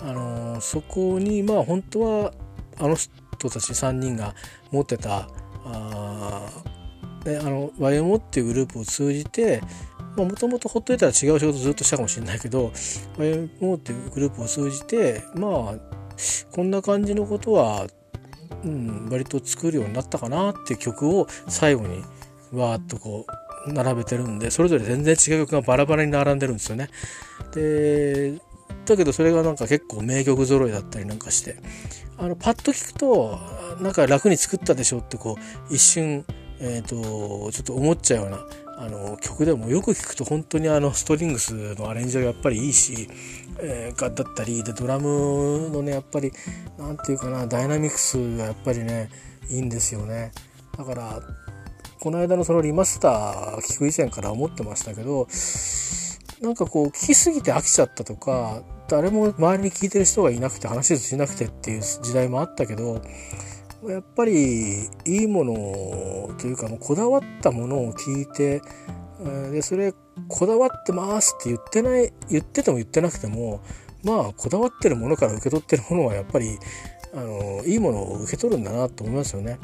[0.00, 2.32] あのー、そこにまあ本当は
[2.78, 3.10] あの人
[3.50, 4.34] たち3人が
[4.70, 5.28] 持ってた
[5.64, 6.48] あ
[7.24, 9.60] であの YMO っていうグループを通じて
[10.16, 12.68] もともとほっといたら違う仕事ずっとしたかもしれないけど
[13.16, 15.74] YMO っていうグループを通じてまあ
[16.52, 17.86] こんな感じのことは、
[18.64, 22.02] うん、割と作るようになったかなっていう曲を最後に
[22.52, 23.26] わーっとこ
[23.66, 26.88] う並べてるんでそれぞれ全然違う曲がバラバラに並んでるんですよね。
[27.54, 28.40] で
[28.86, 31.56] だけどそれがなんか結構名曲揃いだったりなんかして
[32.18, 33.38] あのパッと聞くと
[33.80, 35.36] なんか楽に作ったでしょってこ
[35.70, 36.24] う一瞬、
[36.60, 38.46] えーと、ちょっと思っちゃうような
[38.82, 43.10] あの曲でもよく聞くと本当にあのストリングスのアレンジがやっぱりいいし、
[43.58, 46.32] えー、だったりでドラムのねやっぱり
[46.78, 49.10] 何て言うかなダイナミクスがやっぱりね
[49.50, 50.32] いいんですよね。
[50.78, 51.20] だから
[52.00, 55.28] この間のそのリマスター聞く以前から思ってましたけど
[56.40, 63.02] なんかこう聞きすぎて飽きちゃったとか誰も周りに聞いてる人がいなくて話しなくてっていう時代もあったけど
[63.88, 65.54] やっぱりいいもの
[66.38, 68.60] というかもうこだわったものを聞いて
[69.52, 69.94] でそれ
[70.28, 73.62] こだわってますって言ってない言ってても言ってなくても
[74.04, 76.58] まあこだわってるものから受け取ってるものはやっぱり
[77.14, 79.58] あのいいものを受け取るんだなと思いますよね。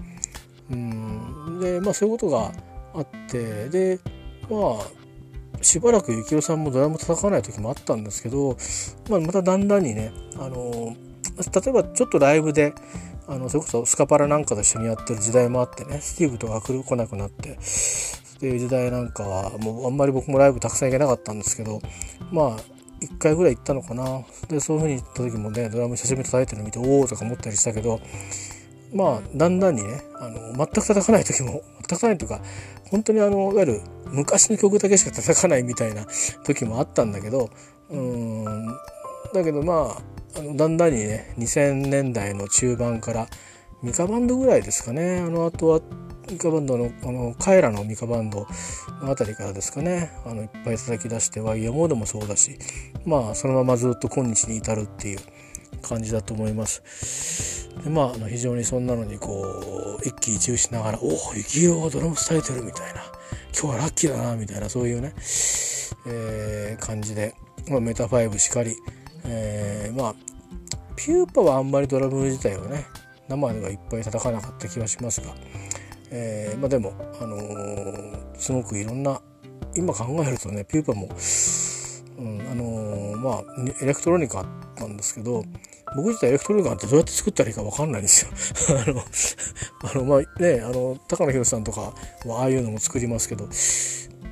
[0.70, 2.52] うんでまあそういうことが
[2.94, 4.00] あってで
[4.50, 5.06] まあ
[5.62, 8.56] しばらく幸雄さんもドラム叩かない時もあったんですけど、
[9.08, 10.94] まあ、まただんだんにねあの
[11.38, 12.74] 例えばちょっとライブで
[13.28, 17.58] あのそれこそスカパラなんかと一緒にやってる時代もあってねスティーブとか来る来なくなって
[18.36, 21.80] っていう時代なんかはもうあんまり僕もライブたくさん行けなかったんですけど
[22.30, 22.56] まあ
[23.00, 24.22] 1回ぐらい行ったのかな。
[24.48, 28.00] でそういう風に行った時もねドラム久しぶりに叩いてるの見ておおとか思ったりしたけど
[28.94, 32.40] まあだんだんにねあの全く叩かない時も叩かないというか
[32.90, 36.06] 本当にあのいわゆる昔の曲だけしか叩かないみたいな
[36.44, 37.50] 時もあったんだけど
[37.90, 38.66] うん
[39.34, 40.02] だけどまあ
[40.56, 43.26] だんだんにね2000年代の中盤から
[43.82, 45.20] ミカバンドぐらいですかね。
[45.20, 45.80] あの後は
[46.30, 48.46] ミカバンドのあのカエラのミカバンド
[49.00, 50.10] の辺りからですかね。
[50.24, 52.58] あのいっぱい叩き出してワイヤーモードもそうだし
[53.04, 55.18] まあそのままずっと今日に至るっていう
[55.82, 57.68] 感じだと思います。
[57.82, 63.02] でまああの非常にそんなのにこう一喜一憂しながら「おお幸雄ドラム伝えてる」みたいな
[63.52, 65.14] 「今日はラッキーだな」みたいなそういうね、
[66.06, 67.34] えー、感じで、
[67.68, 68.76] まあ、 METAFIVE しかり、
[69.26, 70.14] えー、まあ
[70.96, 72.86] pupa はあんまりドラム自体はね
[73.28, 75.34] 生ではいっぱい叩かなかった気はしますが、
[76.10, 79.20] えー、まあでも、あのー、すごくいろんな
[79.74, 81.08] 今考えるとね pupa も、
[82.18, 83.44] うんあのー、まあ
[83.82, 84.46] エレクトロニカ
[84.78, 85.44] なんですけど
[85.94, 88.30] 僕自体エレクトロニカってどうやって作ったらいいか分かんないんですよ。
[88.84, 89.02] あの
[89.82, 93.48] あのまあねあの高野宏さんとかはああいうのも作りますけど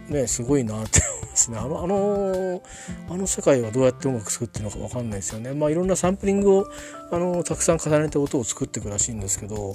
[0.08, 1.00] ねすごいなって
[1.34, 1.58] ですね。
[1.58, 2.62] あのあの
[3.10, 5.52] あの世界はどうやって音楽作ってるのか分かんないですよね。
[5.52, 6.66] まあいろんなサンプリングを
[7.10, 9.72] あのたくさん重ねて音を作っていくらしいんですけど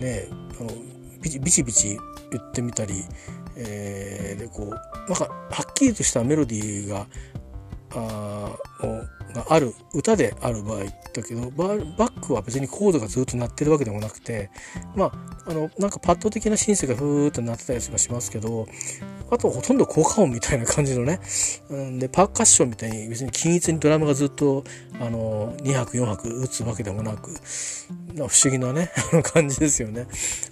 [0.00, 0.28] ね
[0.58, 0.70] あの
[1.20, 1.98] ビチビチビチ
[2.30, 2.94] 言ってみたり、
[3.56, 7.06] えー、でこうなんかはっきりとしたメロディーが
[7.94, 8.56] あ
[9.32, 14.50] がある歌である場合だけどバックは別にコードがずっと鳴ってるわけでもなくて
[14.94, 18.66] まああのなんかパッド的なシンセがふーっと鳴ってたりとかしますけど
[19.30, 21.20] あとほとんど効果音みたいな感じのね、
[21.70, 24.64] うん、でパーカッションみたいに別に均一にドラムがずっと
[25.00, 27.30] あの2拍4拍打つわけでもなく
[28.16, 28.90] 不思議なね
[29.22, 30.06] 感じですよね、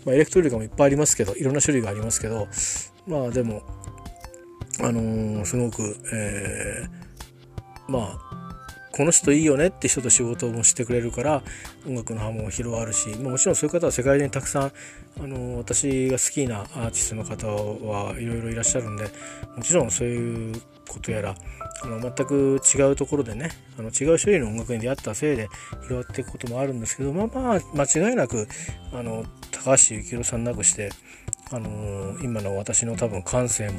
[0.05, 2.47] まあ、エレクトリカもいっぱいありますけどいろんな種類がありますけど
[3.07, 3.63] まあでも
[4.81, 7.08] あのー、すごく、えー、
[7.89, 8.39] まあ
[8.93, 11.43] この人いいよねって人と仕事もしてくれるから
[11.87, 14.73] 音楽の波紋広がるしもちろんそういう方は世界中にたくさん
[15.23, 19.05] あの私が好きなアーティストの方はいろいろいらっしゃるんで
[19.57, 21.37] もちろんそういうことやら
[21.83, 25.49] あの全く違うところでねあの違う種類の音楽に出会ったせいで
[25.83, 28.49] 広がっていくこともあるんですけどまあまあ間違いなく
[28.93, 30.91] あの高橋幸宏さんなくして
[31.53, 33.79] あの今の私の多分感性も、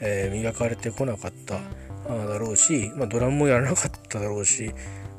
[0.00, 1.60] えー、磨かれてこなかった
[2.16, 4.72] だろうし、まあ、ドラムもやらなかっただろうし、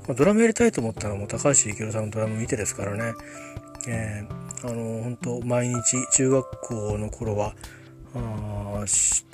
[0.07, 3.13] まあ、ドラムやりたいと思ったのも高橋幸宏さんのドラム見てですからね、
[3.87, 7.53] えー、あの本当毎日中学校の頃は
[8.15, 8.85] あ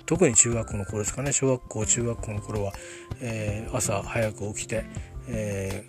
[0.06, 2.74] 特に中学校の頃ですかね小学校中学校の頃は、
[3.22, 4.86] えー、朝早く起きて、
[5.28, 5.86] え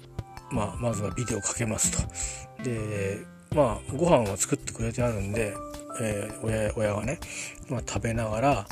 [0.50, 2.64] ー、まあ、まずはビデオかけますと。
[2.64, 3.18] で
[3.54, 5.54] まあご飯は作ってくれてあるんで、
[6.00, 7.20] えー、親親がね、
[7.68, 8.66] まあ、食べながら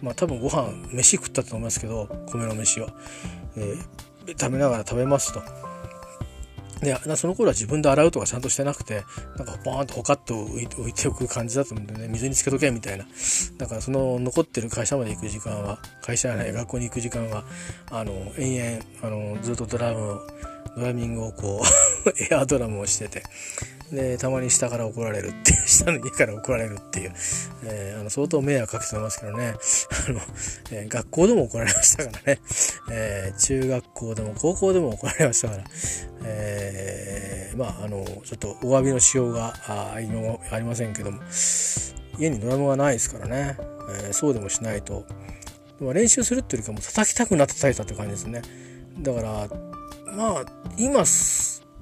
[0.00, 2.88] まあ多分ご飯飯食ったと思いますけど米の飯を、
[3.56, 5.42] えー、食べながら食べますと。
[6.82, 9.04] でその頃は自分で洗うとかちゃんとしてなくて
[9.36, 12.08] なんかボーンとほかっと置いておく感じだと思うんでね。
[12.08, 13.06] 水につけとけみたいな。
[13.56, 17.44] だからその残ってる会社まで行く時間は会社やない学校に行く時間は
[17.88, 20.26] あの延々あのずっとドラムを
[20.76, 21.62] ドラミングをこ
[22.06, 23.22] う エアドラムをしてて
[23.92, 27.12] でたまに下から怒られるっていう 下の家から怒られるっていう、
[27.64, 29.54] えー、あの相当迷惑かけてますけどね。
[30.08, 30.20] あの、
[30.70, 32.40] えー、学校でも怒られましたからね、
[32.90, 35.64] えー、中学校でも高校でも怒られましたから、
[36.24, 40.00] え、まああのちょっとお詫びのしようがああ
[40.58, 41.20] りませんけども。
[42.18, 43.56] 家にドラムがないですからね、
[44.08, 45.06] え、そうでもしないと。
[45.80, 48.42] 練習するっていうよりかも叩きたくなって叩いたって感じですね。
[49.00, 49.48] だから
[50.06, 50.44] まあ
[50.76, 51.04] 今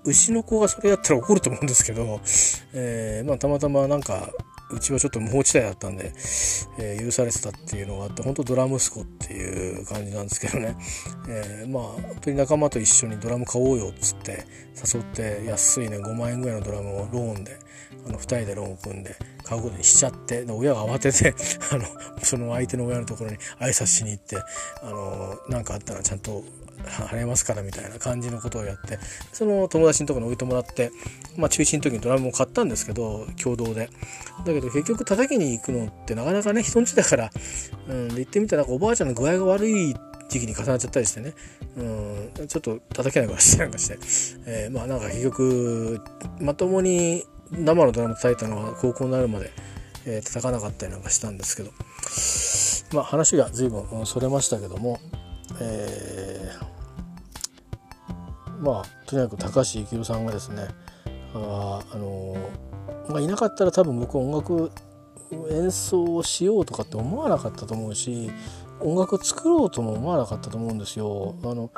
[0.04, 2.20] 牛の子がそれやったら怒ると思うんですけど、
[2.72, 4.30] えー、まあたまたまなんか
[4.72, 6.12] うちはちょっと無法地帯だったんで、
[6.78, 10.76] えー、許されてたっていうのがあって本当ドラ息子っていう感じなんですけどね、
[11.28, 14.46] えー、まあ本当に仲間と一緒にドラム買おうよっつって
[14.94, 17.58] 誘って安いね5万円ぐらいのドラムをローンで
[18.06, 21.34] あの2人でローンを組んで買うことにしちゃってで親が慌てて
[21.72, 21.84] あの
[22.22, 24.36] その相手の親のところに挨拶しに行って
[25.48, 26.44] 何かあったらちゃんと
[26.84, 28.98] 払いますからみたいな感じのことをやって
[29.32, 30.90] その友達のところに置いてもらって、
[31.36, 33.90] まあ、中心の時にドラムを買ったんですけど共同で。
[34.44, 37.30] だけど結局叩きに行くのってなかなかね人んちだから、
[37.88, 39.94] うん、で行ってみたらおばあちゃんの具合が悪い
[40.30, 41.34] 時期に重なっちゃったりしてね、
[41.76, 43.98] うん、ちょっと叩けないからしてなんかして、
[44.46, 46.00] えー、まあなんか結局
[46.40, 49.50] まともに生のドラム叩いたのは高校になるまで、
[50.06, 51.70] えー、叩かなかったりなんかしたんですけど。
[52.92, 54.98] まあ話が随分それましたけども、
[55.60, 60.68] えー、まあとにかく高橋幸宏さんがですね
[61.34, 62.36] ああの
[63.08, 64.70] まあ、いなかったら多分僕音楽
[65.50, 68.30] 演奏をしようとかって思わなかったと思うし
[68.80, 71.34] 音楽作ろうとも思わなかったと思うんですよ。
[71.42, 71.70] あの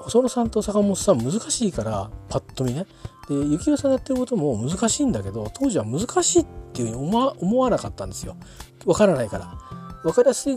[0.00, 2.86] 細野さんと坂本さん難しいからパッと見ね。
[3.28, 8.36] で幸宏さんやってることも難しいんだけど当時は難しいっていうふうに思わ思わなかったんですよ。
[8.84, 9.63] わからないから。
[10.04, 10.48] わかりやす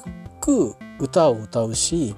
[0.42, 2.16] く歌を歌うし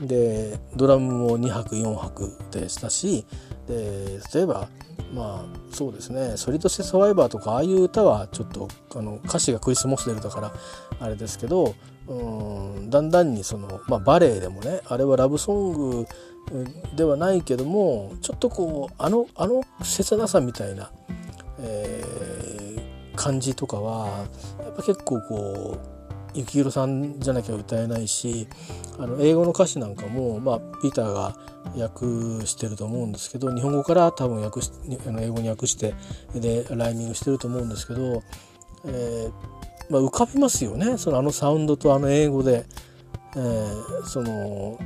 [0.00, 3.26] でドラムも2拍4拍でしたし
[3.68, 4.68] で例えば
[5.14, 10.52] まあそうですね「ソリッド・セ・サバイバー」とかああいう歌はちょっとあの歌詞がクリス・モスデルだから
[11.00, 11.74] あれですけど
[12.08, 12.14] う
[12.82, 16.06] んだんだんにその、まあ、バレエでもねあれはラブソング
[16.96, 20.90] ではないけどもちょっとこうあのあの切なさみたいな、
[21.60, 24.26] えー、感じとかは
[24.58, 25.99] やっぱ結構こう
[26.34, 28.48] 幸宏さんじゃなきゃ歌えないし
[28.98, 31.36] あの英語の歌詞なんかも、まあ、ピーターが
[31.76, 34.70] 訳してると思うんですけど日本語から多分訳し
[35.06, 35.94] あの英語に訳して
[36.34, 38.22] でライミングしてると思うんですけど、
[38.86, 39.32] えー
[39.90, 40.96] まあ、浮かびますよね。
[40.98, 42.64] そのあのサウンドとあの英語で、
[43.36, 44.78] えー、その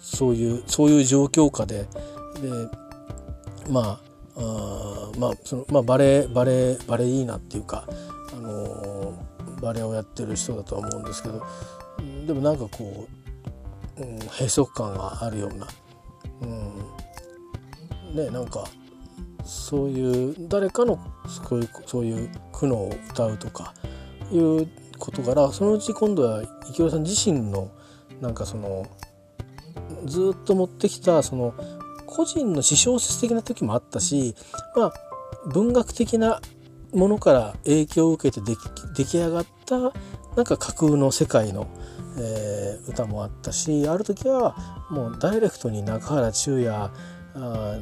[0.00, 1.88] そういうそういう状況下でで
[3.70, 7.88] まああまあそのまあバレバレバレいいなっていうか、
[8.32, 9.14] あのー、
[9.60, 11.44] バレエをやってる人だとは思うんですけど
[12.26, 13.08] でもなんかこ
[13.98, 15.66] う、うん、閉塞感があるような、
[16.42, 18.64] うん、ねなんか
[19.44, 23.74] そういう誰かのそういうそういう苦悩を歌うとか
[24.32, 24.68] いう
[24.98, 27.70] ことからそのうち今度は池雄さん自身の
[28.20, 28.86] なんかその
[30.04, 31.54] ずっと持ってきたその
[32.06, 34.34] 個人の私小説的な時もあったし
[34.74, 34.92] まあ
[35.52, 36.40] 文学的な
[36.96, 38.40] ものから影響を受けて
[38.96, 41.68] 出来上がったなんか架空の世界の、
[42.18, 46.90] えー、歌もあったしある時はもうダイレクトに中原中也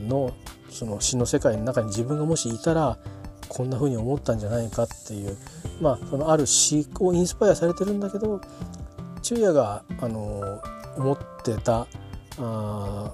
[0.09, 0.35] の
[0.69, 2.99] その詩の世界の中に自分がもしいたら
[3.49, 5.37] こんな風に思ったんじゃないかっていう
[5.81, 8.41] まあそのある詩をインスパイアされてるんだけど
[9.23, 10.61] 昼夜があの
[10.97, 11.87] 思ってた
[12.39, 13.12] あ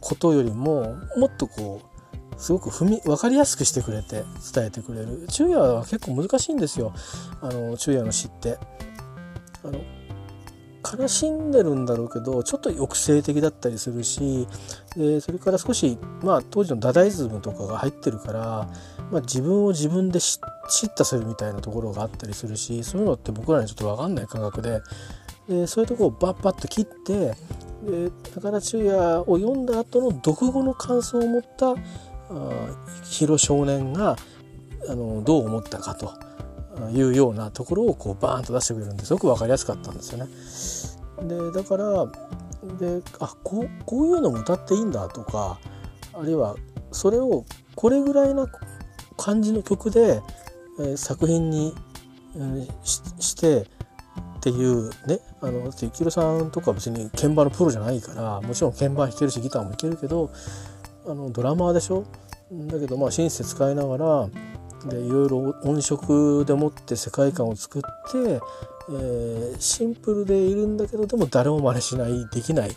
[0.00, 1.93] ことよりももっとこう
[2.36, 4.24] すごく踏み分かりやすくしてくれて
[4.54, 5.26] 伝えてくれる。
[5.28, 6.92] 昼夜は結構難しいんですよ。
[7.40, 8.58] あの昼夜の詩って。
[9.64, 9.80] あの
[10.84, 14.46] 悲しんでるんだろうけどちょっと抑制的だったりするし
[14.94, 18.68] でそれから少し、まあ、当時のダダイズムとかが入ってるから、
[19.10, 24.82] まあ、自分を自分で叱咤するみたいなところがあったりするしそういうのって僕らにちょっと分かんない感覚で。
[25.48, 27.34] でそういうとこをバッバッと切って
[27.84, 31.74] で宝中也を読んだ後の読後の感想を持った
[32.30, 32.68] あ
[33.04, 34.16] ヒロ少年が
[34.88, 36.12] あのどう思ったかと。
[36.92, 40.28] いうようなところをこうバーンと出してくれるんですごく分かりやすかったんですよね。
[41.28, 42.06] でだから
[42.78, 45.58] であこうこういうのも歌っていいんだとか
[46.12, 46.56] あるいは
[46.92, 47.44] それを
[47.74, 48.46] これぐらいな
[49.16, 50.20] 感じの曲で、
[50.80, 51.74] えー、作品に、
[52.36, 53.66] えー、ししてっ
[54.40, 60.30] ていうねあの幸宏さんとか別に鍵盤のプロじゃないからもちろん鍵盤弾けるしギターも弾けるけど
[61.06, 62.04] あのドラマーでしょ？
[62.52, 64.28] だけどまあシンセ使いながら
[64.90, 68.40] でいろいろ音色でもって世界観を作って、
[68.90, 72.68] えー、シンプルでいるんだけどでも誰も真似しないできない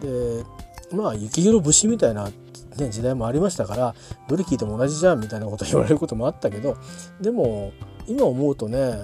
[0.00, 0.44] で
[0.90, 2.30] まあ幸宏節みたいな、
[2.76, 3.94] ね、時代もありましたから
[4.28, 6.76] どれ聞いても同じじゃんみたいなこと言われることもあったけど
[7.20, 7.72] でも
[8.08, 8.94] 今思うとね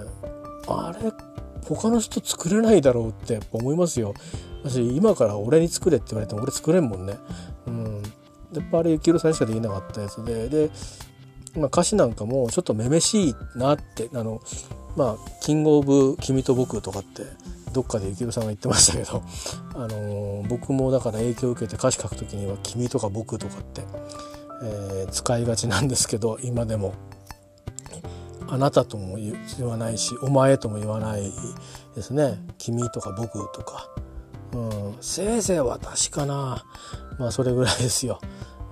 [0.67, 1.11] あれ
[1.67, 4.13] 他の人作れないだろうって思いますよ。
[4.63, 7.17] 私今から俺に作れって言われても俺作れんもんね。
[7.67, 8.00] うん。
[8.53, 10.71] やっぱあれ幸宏さんしかできなかったやつでで
[11.55, 14.41] まあ、歌詞なんかもちょっとめめしいなってあの
[14.95, 17.23] まあ「キングオブ君と僕」とかって
[17.73, 19.23] どっかで幸宏さんが言ってましたけど、
[19.75, 23.81] あのー、僕もだから影響を受けて歌詞書く時には「君」とか「僕」とかって、
[24.63, 26.93] えー、使いがちなんですけど今でも
[28.47, 31.31] 「あなた」とも言わないし「お前」とも言わない
[31.95, 33.89] ですね「君」とか「僕」とか、
[34.53, 36.63] うん、せいぜい私かな。
[37.21, 38.19] まあそれぐらいですよ。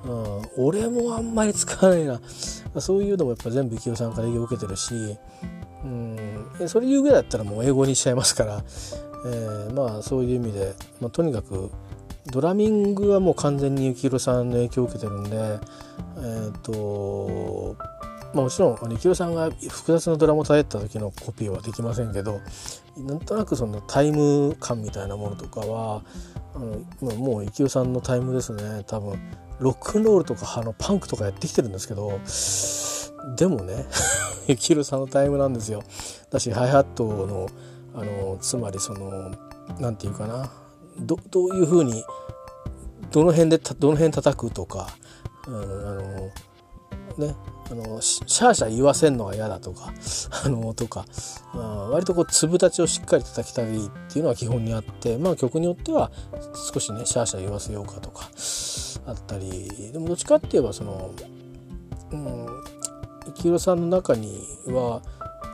[0.05, 2.19] うん、俺もあんまり使わないな。
[2.81, 5.17] そういうのもやっぱ全部幸雄さんから影響受けてるし、
[5.83, 8.63] うん、それ言うぐらいだったらもう英語にしちゃいますから、
[9.25, 11.69] えー、まあそういう意味で、まあ、とにかく
[12.31, 17.75] ドラミングはもう完全に幸宏さんの影響を受けてるんでえっ、ー、と
[18.34, 22.41] まあ、もちろん幸宏さんが複雑なドラマを叩いた時のコピーはできませんけど
[22.97, 26.03] なんとなくそのタイム感みたいなものとかは
[26.53, 29.19] あのもう幸宏さんのタイムですね多分
[29.59, 32.19] ロックンロールとかあのパンクとかやってきてるんですけど
[33.36, 33.86] でもね
[34.47, 35.84] 幸宏さんのタイムなんですよ。
[36.32, 37.49] だしハイハットの
[37.93, 39.32] あのつまりその
[39.80, 40.51] 何て言うかな
[40.99, 42.03] どどういうふうに
[43.11, 44.89] どの辺でどの辺叩くとか、
[45.47, 46.30] うん、あの
[47.20, 47.36] ね
[47.72, 49.93] あのシャーシャー言わせんのが嫌だとか
[50.43, 51.05] あのとか、
[51.53, 56.11] まあ、割とこう粒立ちをしっかり叩きたいっていうのは基本にあってまあ曲によっては
[56.74, 58.30] 少しねシャーシャー言わせようかとか
[59.05, 61.11] あったりでもどっちかって言えばその、
[62.11, 62.45] うん、
[63.28, 65.01] 幸宏さんの中には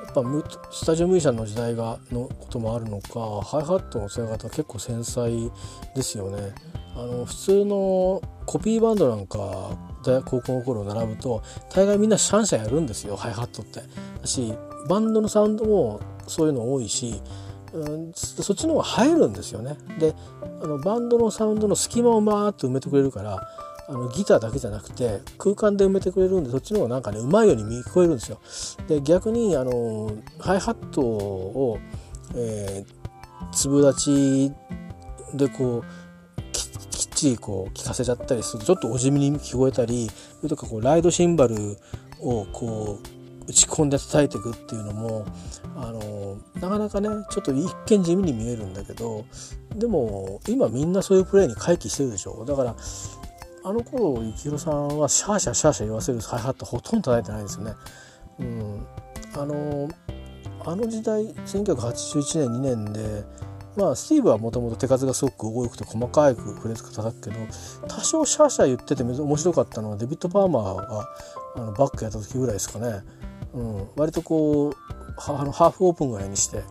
[0.05, 0.23] やっぱ
[0.71, 5.51] スタジオミュージシャンの時代がのこともあるのかハイハットの使い方結構繊細
[5.93, 6.55] ですよね。
[6.95, 9.77] あの普通のコピーバンドなんか
[10.25, 11.43] 高校の頃並ぶと
[11.73, 13.81] 大概みんなシャンシャンやるんですよハイハットって。
[14.21, 14.53] だし
[14.87, 17.21] バンドのサウンドもそういうの多いし、
[17.73, 19.77] うん、そっちの方が入るんですよね。
[19.99, 20.13] で
[20.61, 23.47] あのバンドのサウンドの隙間をバーッと埋めてくれるから
[23.87, 28.39] あのギターだけじゃなくて空間で埋めてくれるんでそっちの方がなんかねうまいように聞こえるんですよ。
[28.87, 31.79] で逆にあのハイハットを、
[32.35, 34.51] えー、粒立ち
[35.35, 36.04] でこう
[37.15, 41.77] ちりこう聞かせちゃったりするとちょっとお地味に聞こえたりそれとかこうライドシンバル
[42.19, 45.25] をこう打ち込んで叩いていくっていうのも
[45.75, 49.25] あのなかなかねちょっと一見地味に見えるんだけど
[49.75, 52.75] でも今みんなそういうプレーに回帰してるでしょだから
[53.63, 57.73] あの頃幸宏さんはシャーシャーシャーシャー言わせるハイハットほとんど叩いてないですよね。
[58.39, 58.87] うん、
[59.33, 59.89] あの
[60.65, 63.23] あの時代1981年2年で
[63.75, 67.39] まあスティーブはもともと手数がすごく多くて細かいフレーズ叩くけど
[67.87, 71.09] 多少シャーシャー言ってて面白かったのはデビッド・パーマーが
[71.55, 73.01] あのバックやった時ぐらいですかね。
[73.53, 74.75] うん、割とこう
[75.17, 76.63] あのハーフオープンぐらいにして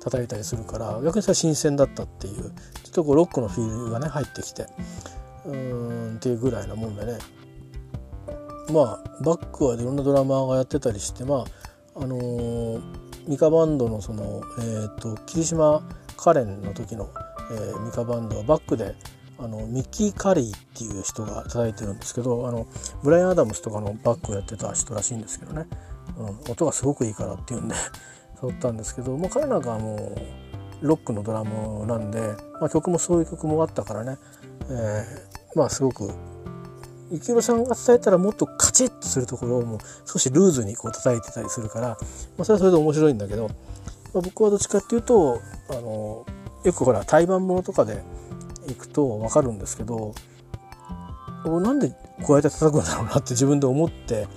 [0.00, 4.66] 叩いたりするから逆にそれは新鮮だったっていうちょっとこうロックのフィールがね入ってきて
[5.46, 7.18] うんっていうぐらいなもんでね
[8.72, 11.44] まあバックはいろんなドラマーがやってたりしてまあ
[11.94, 12.80] あのー、
[13.26, 15.82] ミカバンドのその、えーと、霧島
[16.22, 17.10] カレンの時の、
[17.50, 18.94] えー、ミカバンドはバックで
[19.38, 22.68] あのミッキー・カリーっていう人が叩いてるんですけどあの
[23.02, 25.66] ブライアン・アダムスとかのバックをやってた人らしいんですけどね、
[26.16, 27.74] うん、音がすごくいいからっていうんで
[28.40, 32.20] 誘ったんですけど、まあ、彼なんかはもうロックのドラムなんで、
[32.60, 34.18] まあ、曲もそういう曲もあったからね、
[34.68, 35.04] え
[35.54, 36.10] まあすごく
[37.12, 41.96] 幸宏さんが伝えたらもっとカチッとするところをもう少しルーズにこう叩いてたりするから、ま
[42.40, 43.50] あ、それはそれで面白いんだけど、
[44.14, 45.40] まあ、僕はどっちかっていうと
[45.70, 46.26] あの
[46.64, 48.02] よくほら対バンものとかで
[48.68, 50.14] 行くと分かるんですけど
[51.44, 51.90] なんで
[52.22, 54.28] こうやって叩くんだろうなって自分で思って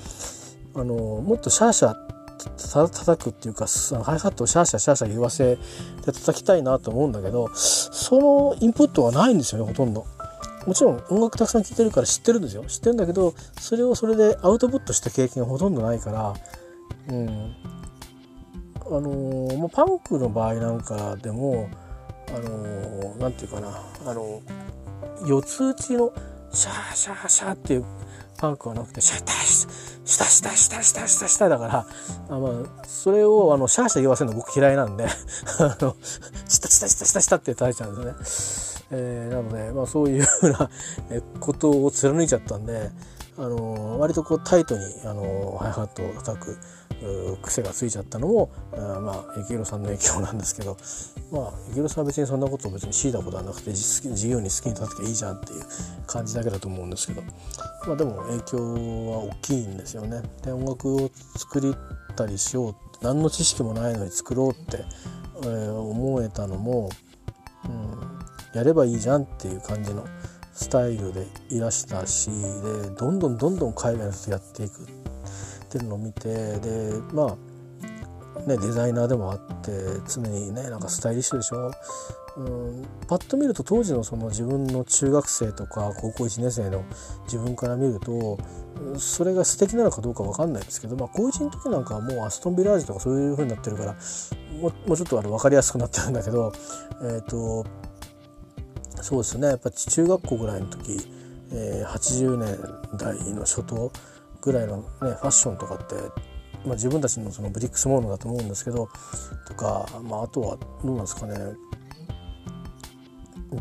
[0.73, 3.67] あのもっとシャーシャー叩くっていうか
[4.03, 5.57] ハイハットをシャーシャーシャーシャー言わせ
[6.03, 10.05] て叩きたいなと思うんだけどそのインプットはないんですよねほとんど。
[10.65, 16.33] もちろん音楽たくさん聴いてるから知ってるんですよ知ってるんだけどそれをそれでアウトプットした経験がほとんどないから
[17.09, 17.55] うん
[18.87, 21.69] あのー、もうパンクの場合なんかでも
[22.29, 24.41] あのー、ていうかなあの
[25.25, 26.13] 四つ打ちの
[26.51, 27.85] シャーシャーシャーっていう
[28.37, 29.35] パンクはなくてシャッター
[30.05, 31.87] シタシタシタシタシタシタだから
[32.29, 35.05] あまあそれをあのシャーシャー言わせるの僕嫌いなんで
[35.59, 35.95] あの
[36.47, 38.85] シタシタシタシタシタって叩いちゃうんですね。
[38.91, 40.69] えー、なので、まあ、そういうふうな
[41.39, 42.91] ことを貫いちゃったんで、
[43.37, 46.57] あの、割とこうタイトに、あのー、ハイハットを叩く
[47.41, 50.77] 癖がついちゃったのもあまあ幸宏さんの影響なんですけど
[51.31, 55.61] まあ幸宏さんは別にそんなことを別に強いたことはなくて自由に好きに叩けばいいじゃんっていう
[56.07, 57.21] 感じだけだと思うんですけど
[57.85, 58.57] まあでも影響
[59.11, 60.21] は大きいんですよね。
[60.43, 61.75] で音楽を作り
[62.15, 64.85] たりしよう何の知識もないのに作ろうって、
[65.43, 66.89] えー、思えたのも、
[67.65, 70.05] うん、やればいいじゃんっていう感じの
[70.55, 74.85] スタイルでいらしたしでどんどんどんどん海外の人やっていくっ
[75.69, 76.29] ていうのを見て
[76.59, 77.37] でま
[78.37, 79.71] あねデザイナーでもあって
[80.07, 81.71] 常にねなんかスタイリッシュでしょ？
[82.37, 86.83] うんパッと見ると当時のその自分の中学生とか高校1年生の
[87.25, 88.37] 自分から見ると
[88.97, 93.95] それが素敵なのかどうか分かんないですけど、まあ、高1の時なんかはもうアストンビラージとかそういう風になってるから
[94.61, 96.51] もうちょっとあの分かりやすくなってるんだけど、
[97.03, 97.65] えーと
[99.01, 99.47] そうですね。
[99.47, 100.97] やっぱ中学校ぐらいの時
[101.51, 103.91] えー、80年代の初頭
[104.41, 105.95] ぐらいの、ね、ファッションとかって、
[106.65, 108.89] まあ、自分たちのそのブリックスモードだと思うんですけど
[109.47, 111.35] とか、まあ、あとはどうなんですかね。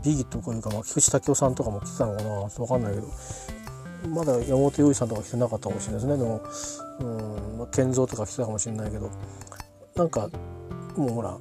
[0.03, 2.49] ビギットというか、まあ、菊池武雄さんとかも来てたのかな。
[2.49, 3.09] 分かんないけど
[4.09, 6.17] まだ山本洋次さんとか来てなかったかもしれないですね。
[6.17, 6.43] でも、
[7.01, 7.05] う
[7.55, 9.11] んまあ、健三とか来てたかもしれないけど
[9.95, 10.29] なんか
[10.97, 11.39] もうほら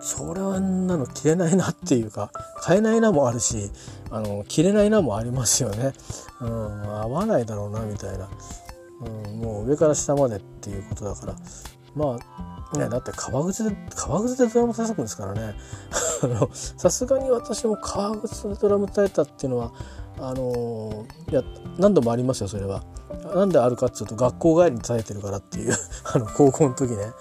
[0.00, 2.30] それはなの着れないなっていうか
[2.60, 3.70] 買えないなもあるし
[4.10, 5.92] あの着れないなもありますよね、
[6.40, 8.28] うん、合わないだろうなみたいな、
[9.00, 11.36] うん、もう上から下までっていうことだから。
[11.94, 12.16] ま
[12.72, 15.54] あねだって革靴で革靴でドラム叩くんですからね。
[16.52, 19.72] さすがに私も革靴でドラム叩いたっていうのは
[20.20, 21.42] あのいや
[21.78, 22.82] 何度もありますよそれは。
[23.34, 25.74] なんであるかっていうと学校帰りに叩いてるからっていう
[26.12, 27.12] あの高校の時ね、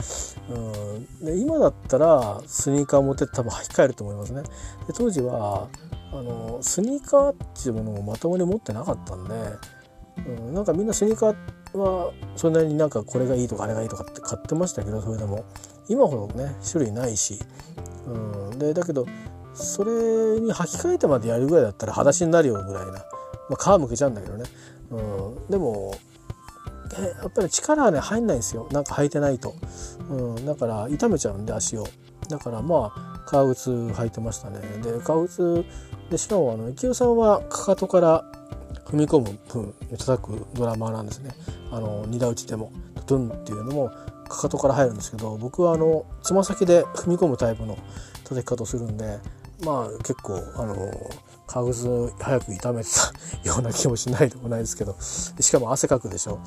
[0.49, 4.43] うん、で今だったらスニーカー持ってって多分履き替えると思いますね。
[4.87, 5.67] で当時は
[6.13, 9.33] あのスニーカーっていうものをまともに持ってなかったんで、
[10.27, 15.43] うん、なんかみんなスニーカーはそれなりになんかこれがいいとかあれがいいとかって買ってましたけどそれでも。
[15.89, 17.39] 今ほどね種類ないし、
[18.07, 19.05] うん、でだけど
[19.53, 19.91] それ
[20.39, 22.91] に履き替えてまでやるぐらいだったら裸足になるよぐらいな、
[23.49, 24.45] まあ、皮むけちゃうんだけどね、
[24.91, 25.95] うん、でも
[27.21, 28.67] やっぱり力はね入んないんですよ。
[28.71, 29.53] なんか履いてないと、
[30.09, 31.85] うん、だから痛めちゃうんで足を。
[32.29, 34.59] だからまあ革靴履いてましたね。
[34.81, 35.65] で革靴
[36.09, 38.25] でしかもあの池尾さんはかかとから
[38.85, 41.31] 踏み込む分叩くドラマーなんですね。
[41.71, 42.71] あの二打打ちでも
[43.05, 43.91] ドゥンっていうのも
[44.29, 47.77] かかとから入るんですけど僕はあのつま先で踏み込むタイプの
[48.23, 49.19] 叩き方をするんで
[49.63, 50.75] まあ結構あの
[51.47, 53.11] 革靴早く痛めてた
[53.47, 54.95] ような気もしないでもないですけど。
[54.99, 56.39] しかも汗かくでしょ。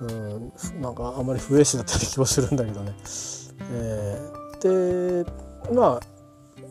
[0.00, 2.94] うんなんかあんまり不衛生だった気もするんだけどね。
[3.72, 5.30] えー、で
[5.72, 6.00] まあ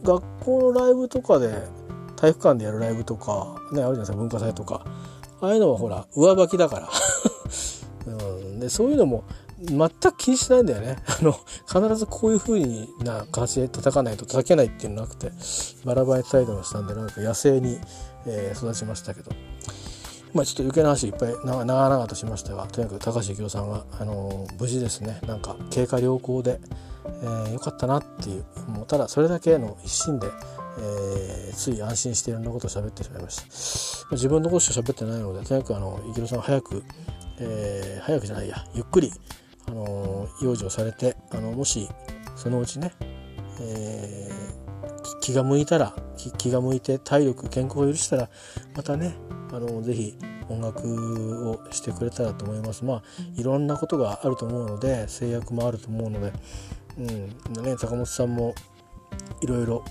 [0.04, 1.68] 学校のライブとかで
[2.16, 4.86] 体育館でやるライブとかねあるじゃないですか文化祭とか。
[5.42, 6.90] ああいうのはほら上履きだから。
[8.08, 9.24] うん、でそういうのも
[9.64, 10.98] 全く気にしないんだよね。
[11.08, 11.34] あの、
[11.68, 12.60] 必ずこういう風
[13.04, 15.32] な形で叩かないと叩けないっていうのなくて、
[15.86, 17.80] バラバラに叩いてましたんで、なんか野生に、
[18.26, 19.32] えー、育ちましたけど。
[20.34, 26.62] まあちょっと余計な話いっぱい長々としましたが、とにかく高橋幸雄さんは、あのー、無事ですね、なんか経過良好で、
[27.06, 30.28] えー、よかったなっていう、もうただそれだけの一心で、
[30.80, 33.38] えー、つい安心していろんなことを喋ってしまいまし
[34.08, 34.16] た。
[34.16, 36.84] 自分のことしか喋ってないので、とにかくあの、幸雄さん早く、
[37.40, 39.12] えー、早くじゃないや、ゆっくり、
[39.72, 41.88] あの養生されてあのもし
[42.36, 42.92] そのうちね、
[43.62, 45.96] えー、気が向いたら
[46.38, 48.30] 気が向いて体力健康を許したら
[48.76, 49.16] またね
[49.54, 50.18] あのぜひ
[50.50, 52.84] 音楽をしてくれたらと思います。
[52.84, 53.04] まあ
[53.38, 56.34] いろんなことがあると思うので制約もあると思うので、
[56.98, 57.64] うん。
[57.64, 58.54] ね、坂本さんも
[59.42, 59.86] いろいろ、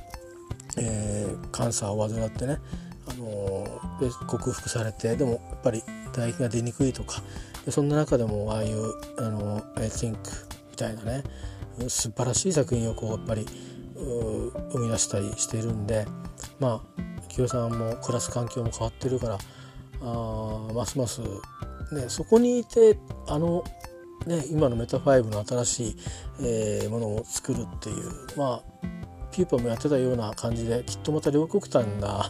[0.76, 2.59] えー、カンサーを患ってね、
[3.09, 7.22] あのー、克服されてでもやっぱり唾液が出にくいとか
[7.64, 10.16] でそんな中でもああいう「あの I think」
[10.70, 11.24] みたいなね
[11.88, 13.46] 素晴らしい作品をこうやっぱり
[13.96, 16.06] 生み出したりしているんで
[16.58, 19.38] まあ清さんも暮らす環境も変わってるから
[20.02, 21.20] あますます、
[21.92, 22.98] ね、そこにいて
[23.28, 23.64] あの、
[24.26, 25.96] ね、今のメタ5の新しい、
[26.40, 28.04] えー、ものを作るっていう
[28.36, 28.88] まあ
[29.30, 32.24] ピューパもやってたような感じできっとまた両極端な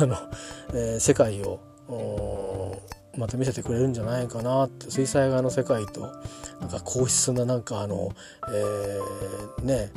[0.00, 0.16] あの、
[0.74, 1.60] えー、世界を
[3.16, 6.12] また見せてくれるんじゃないかなって水彩画の世界と
[6.60, 8.10] なんか硬質ななんかあの、
[8.48, 9.90] えー、ね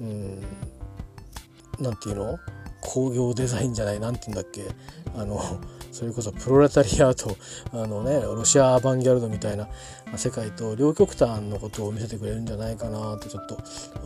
[0.00, 0.40] うん
[1.80, 2.38] なんていうの？
[2.80, 4.64] 工業デザインじゃないなんて言うんだっけ？
[5.16, 5.40] あの
[5.90, 7.36] それこそプロレタリアート
[7.72, 9.68] あのねロシアアバンギャルドみたいな
[10.16, 13.58] 世界と両極端のことを見せてくれるんじゃないかなってちょっと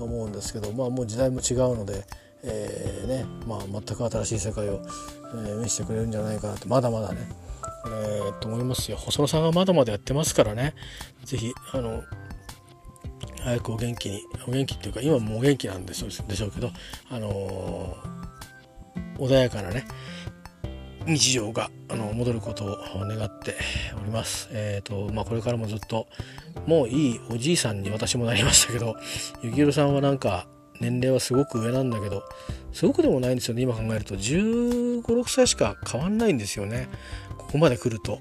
[0.03, 2.05] 思うんですけどまあもう時代も違うので、
[2.45, 4.83] えー、ねまあ、全く新しい世界を、
[5.35, 7.21] えー、見せてくれるんじゃないかなってまだまだね。
[7.87, 10.75] えー、と思いますよ細野さんがまだまだやってますからね
[11.25, 12.03] 是非あの
[13.43, 16.71] 早くお元気にお元気っていうか今もお元気なんでしょうでしょうけど
[17.11, 19.85] あのー、穏やかなね
[21.07, 23.57] 日常があの戻ることを願って
[24.01, 24.49] おります。
[24.53, 26.07] えっ、ー、とまあこれからもずっと
[26.67, 28.97] もういいおじいさんに私もなりましたけど
[29.43, 30.47] 幸宏さんはなんか
[30.83, 32.25] 年齢はすごく上なんだけど
[32.73, 33.63] すごくでもないんですよね。
[33.63, 34.17] 今考えると。
[34.17, 36.89] 1 5 6歳しか変わんないんですよね。
[37.39, 38.19] ここまで来ると。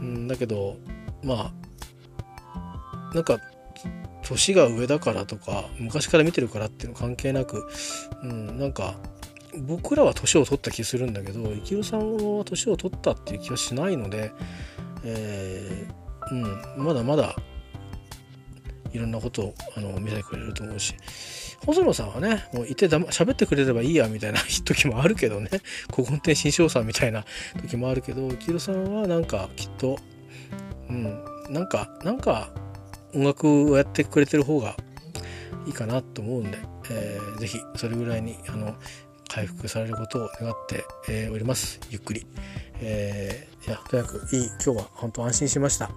[0.00, 0.76] ん、だけど
[1.22, 1.52] ま
[2.54, 3.38] あなんか
[4.22, 7.68] 年が上だからとか昔から見てるからっていうの関係なく、
[8.22, 8.94] うん、なんか
[9.66, 14.32] 僕らは年を取った気するんだけど幸宏さんは年を取ったっていう気はしないので、
[15.04, 17.34] えー、うん、まだまだ
[18.92, 20.94] いろんなことをあの見せてくれると思うし。
[21.66, 25.50] 細野さんはねもういてだま喋ってくれればいいやみたいな 時もあるけどね。
[25.94, 27.24] 古今亭新章さんみたいな
[27.60, 29.98] 時もあるけど黄色さんはなんかきっと
[30.88, 32.50] うんなんかなんか
[33.14, 34.76] 音楽をやってくれてる方が
[35.66, 36.58] いいかなと思うんで、
[36.90, 38.74] えー、ぜひそれぐらいにあの
[39.28, 41.80] 回復されることを願って、えー、おります。
[41.90, 42.26] ゆっくり、
[42.80, 45.90] えー、いやとにかくいい今日は本当安心しました。